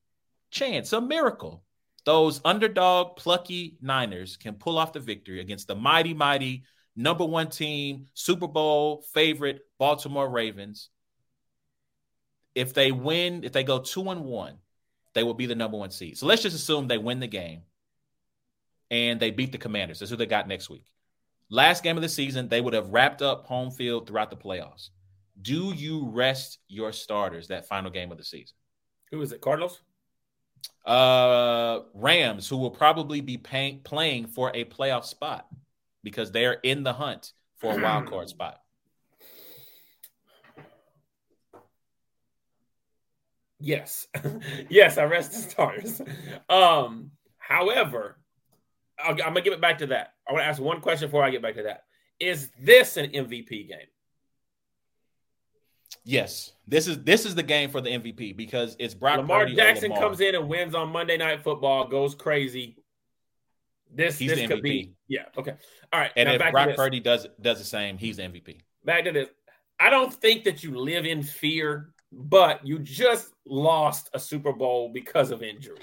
[0.50, 1.62] chance, some miracle,
[2.04, 6.64] those underdog, plucky Niners can pull off the victory against the mighty, mighty
[6.96, 10.90] number one team, Super Bowl favorite Baltimore Ravens.
[12.56, 14.56] If they win, if they go two and one,
[15.12, 16.18] they will be the number one seed.
[16.18, 17.62] So let's just assume they win the game
[18.94, 19.98] and they beat the Commanders.
[19.98, 20.86] That's who they got next week.
[21.50, 24.90] Last game of the season, they would have wrapped up home field throughout the playoffs.
[25.42, 28.54] Do you rest your starters that final game of the season?
[29.10, 29.40] Who is it?
[29.40, 29.82] Cardinals?
[30.86, 35.48] Uh, Rams, who will probably be pay- playing for a playoff spot
[36.04, 38.60] because they are in the hunt for a wild card spot.
[43.58, 44.06] Yes,
[44.68, 46.00] yes, I rest the starters.
[46.48, 48.18] Um, however,
[49.02, 50.14] i am gonna give it back to that.
[50.28, 51.84] I want to ask one question before I get back to that.
[52.20, 53.78] Is this an MVP game?
[56.04, 59.18] Yes, this is this is the game for the MVP because it's Brock.
[59.18, 62.76] Lamar Purdy Jackson comes in and wins on Monday Night Football, goes crazy.
[63.92, 65.54] This he's this could be yeah okay
[65.92, 66.10] all right.
[66.16, 68.60] And if Brock Purdy does does the same, he's the MVP.
[68.84, 69.28] Back to this.
[69.78, 74.90] I don't think that you live in fear, but you just lost a Super Bowl
[74.92, 75.78] because of injury.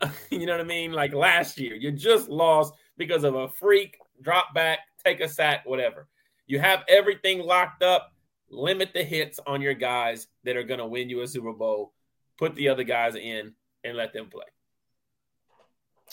[0.30, 0.92] you know what I mean?
[0.92, 5.64] Like last year, you just lost because of a freak drop back, take a sack,
[5.64, 6.08] whatever.
[6.46, 8.12] You have everything locked up.
[8.48, 11.92] Limit the hits on your guys that are going to win you a Super Bowl.
[12.38, 14.44] Put the other guys in and let them play.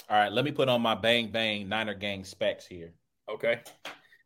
[0.09, 2.93] All right, let me put on my bang bang Niner gang specs here.
[3.29, 3.61] Okay.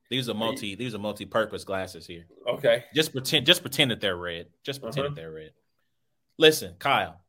[0.09, 2.25] These are multi these are multi-purpose glasses here.
[2.47, 2.85] Okay.
[2.95, 4.47] Just pretend just pretend that they're red.
[4.63, 5.15] Just pretend uh-huh.
[5.15, 5.51] that they're red.
[6.37, 7.19] Listen, Kyle,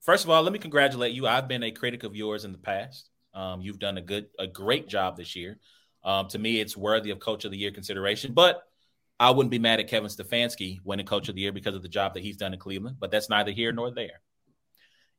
[0.00, 1.26] First of all, let me congratulate you.
[1.26, 3.10] I've been a critic of yours in the past.
[3.34, 5.58] Um, you've done a good, a great job this year.
[6.04, 8.32] Um, to me, it's worthy of Coach of the Year consideration.
[8.32, 8.62] But
[9.20, 11.88] I wouldn't be mad at Kevin Stefanski winning Coach of the Year because of the
[11.88, 12.96] job that he's done in Cleveland.
[12.98, 14.20] But that's neither here nor there.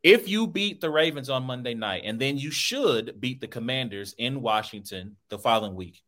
[0.01, 4.15] If you beat the Ravens on Monday night, and then you should beat the Commanders
[4.17, 6.01] in Washington the following week,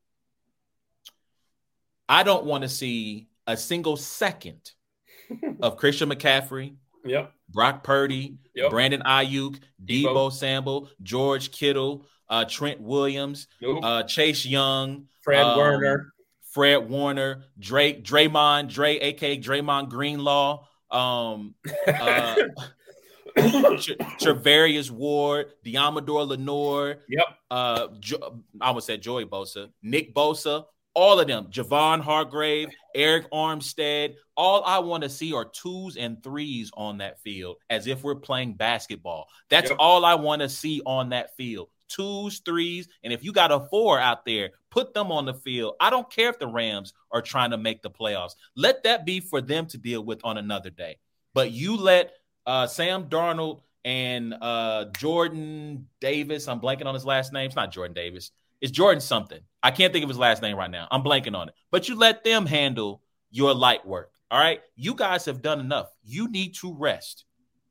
[2.08, 4.72] I don't want to see a single second
[5.62, 7.34] of Christian McCaffrey, Yep.
[7.52, 8.70] Brock Purdy, yep.
[8.70, 13.84] Brandon Aiyuk, Deebo, Samuel, George Kittle, uh, Trent Williams, nope.
[13.84, 16.14] uh, Chase Young, Fred um, Warner,
[16.52, 21.56] Fred Warner, Drake, Draymond, Dre, aka Draymond Greenlaw, um,
[21.88, 22.36] uh,
[23.38, 26.98] Charvarius Ward, Deommodore Lenoir.
[27.08, 27.26] Yep.
[27.50, 33.30] Uh, jo- I almost said Joey Bosa, Nick Bosa, all of them, Javon Hargrave, Arik
[33.30, 34.16] Armstead.
[34.36, 38.16] All I want to see are twos and threes on that field, as if we're
[38.16, 39.28] playing basketball.
[39.50, 39.78] That's yep.
[39.80, 41.70] all I want to see on that field.
[41.88, 45.76] Twos, threes, and if you got a four out there, put them on the field.
[45.80, 48.36] I don't care if the Rams are trying to make the playoffs.
[48.56, 50.98] Let that be for them to deal with on another day.
[51.34, 52.14] But you let
[52.46, 57.48] uh, Sam Darnold and uh, Jordan Davis, I'm blanking on his last name.
[57.48, 58.32] It's not Jordan Davis.
[58.62, 59.40] It's Jordan something.
[59.64, 60.88] I can't think of his last name right now.
[60.92, 61.56] I'm blanking on it.
[61.72, 64.12] But you let them handle your light work.
[64.30, 64.62] All right.
[64.76, 65.88] You guys have done enough.
[66.04, 67.26] You need to rest.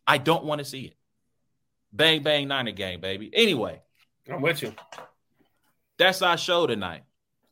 [0.06, 0.94] I don't want to see it.
[1.92, 3.30] Bang, bang, Niner game, baby.
[3.32, 3.80] Anyway.
[4.30, 4.74] I'm with you.
[5.98, 7.02] that's our show tonight.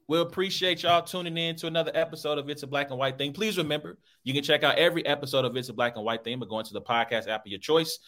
[0.09, 3.35] We appreciate y'all tuning in to another episode of It's a Black and White Thing.
[3.35, 6.39] Please remember, you can check out every episode of It's a Black and White Thing
[6.39, 7.99] by going to the podcast app of your choice,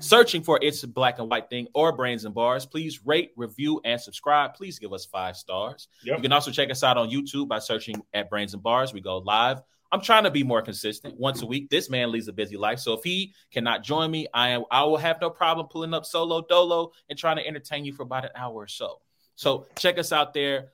[0.00, 2.66] searching for It's a Black and White Thing or Brains and Bars.
[2.66, 4.54] Please rate, review, and subscribe.
[4.54, 5.88] Please give us five stars.
[6.04, 6.18] Yep.
[6.18, 8.92] You can also check us out on YouTube by searching at Brains and Bars.
[8.92, 9.62] We go live.
[9.92, 11.68] I'm trying to be more consistent once a week.
[11.68, 12.78] This man leads a busy life.
[12.78, 16.06] So if he cannot join me, I am I will have no problem pulling up
[16.06, 19.00] solo dolo and trying to entertain you for about an hour or so.
[19.34, 20.70] So check us out there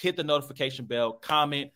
[0.00, 1.70] hit the notification bell, comment,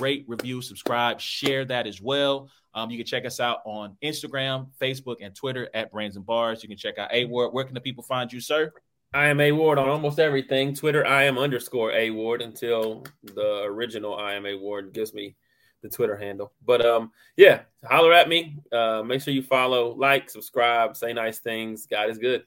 [0.00, 2.50] rate, review, subscribe, share that as well.
[2.74, 6.62] Um, you can check us out on Instagram, Facebook, and Twitter at Brains and Bars.
[6.62, 7.52] You can check out A Ward.
[7.52, 8.72] Where can the people find you, sir?
[9.12, 10.72] I am A Ward on almost everything.
[10.72, 15.34] Twitter, I am underscore A Ward until the original I am A Ward gives me
[15.82, 16.52] the Twitter handle.
[16.64, 18.58] But um, yeah, holler at me.
[18.70, 21.86] Uh, make sure you follow, like, subscribe, say nice things.
[21.86, 22.44] God is good.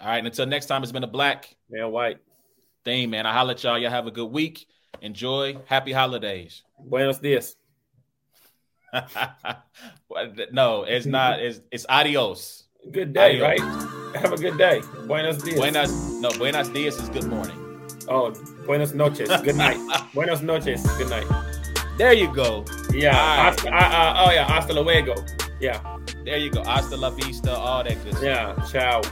[0.00, 0.18] All right.
[0.18, 2.18] and Until next time, it's been a black man white
[2.84, 3.24] thing, man.
[3.24, 3.78] I holler at y'all.
[3.78, 4.66] Y'all have a good week.
[5.00, 5.58] Enjoy.
[5.66, 6.62] Happy holidays.
[6.78, 7.56] Buenos dias.
[10.52, 11.40] no, it's not.
[11.40, 12.64] It's it's adios.
[12.92, 13.60] Good day, adios.
[13.60, 14.20] right?
[14.20, 14.80] Have a good day.
[15.06, 15.58] Buenos dias.
[15.58, 15.90] Buenas
[16.20, 17.58] no, buenos dias is good morning.
[18.08, 18.30] Oh,
[18.66, 19.28] buenos noches.
[19.42, 19.78] Good night.
[20.14, 20.82] buenos noches.
[20.98, 21.26] Good night.
[21.98, 22.64] There you go.
[22.92, 23.16] Yeah.
[23.16, 23.54] Right.
[23.54, 24.44] Hasta, uh, uh, oh yeah.
[24.46, 25.14] Hasta luego.
[25.60, 25.80] Yeah.
[26.24, 26.62] There you go.
[26.62, 27.56] Hasta la vista.
[27.56, 28.16] All that good.
[28.16, 28.22] Stuff.
[28.22, 28.54] Yeah.
[28.70, 29.02] Ciao.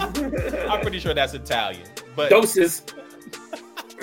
[0.70, 1.86] I'm pretty sure that's Italian.
[2.16, 2.82] But doses.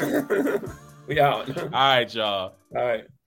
[1.08, 1.58] we out.
[1.58, 2.54] All right, y'all.
[2.76, 3.06] All right.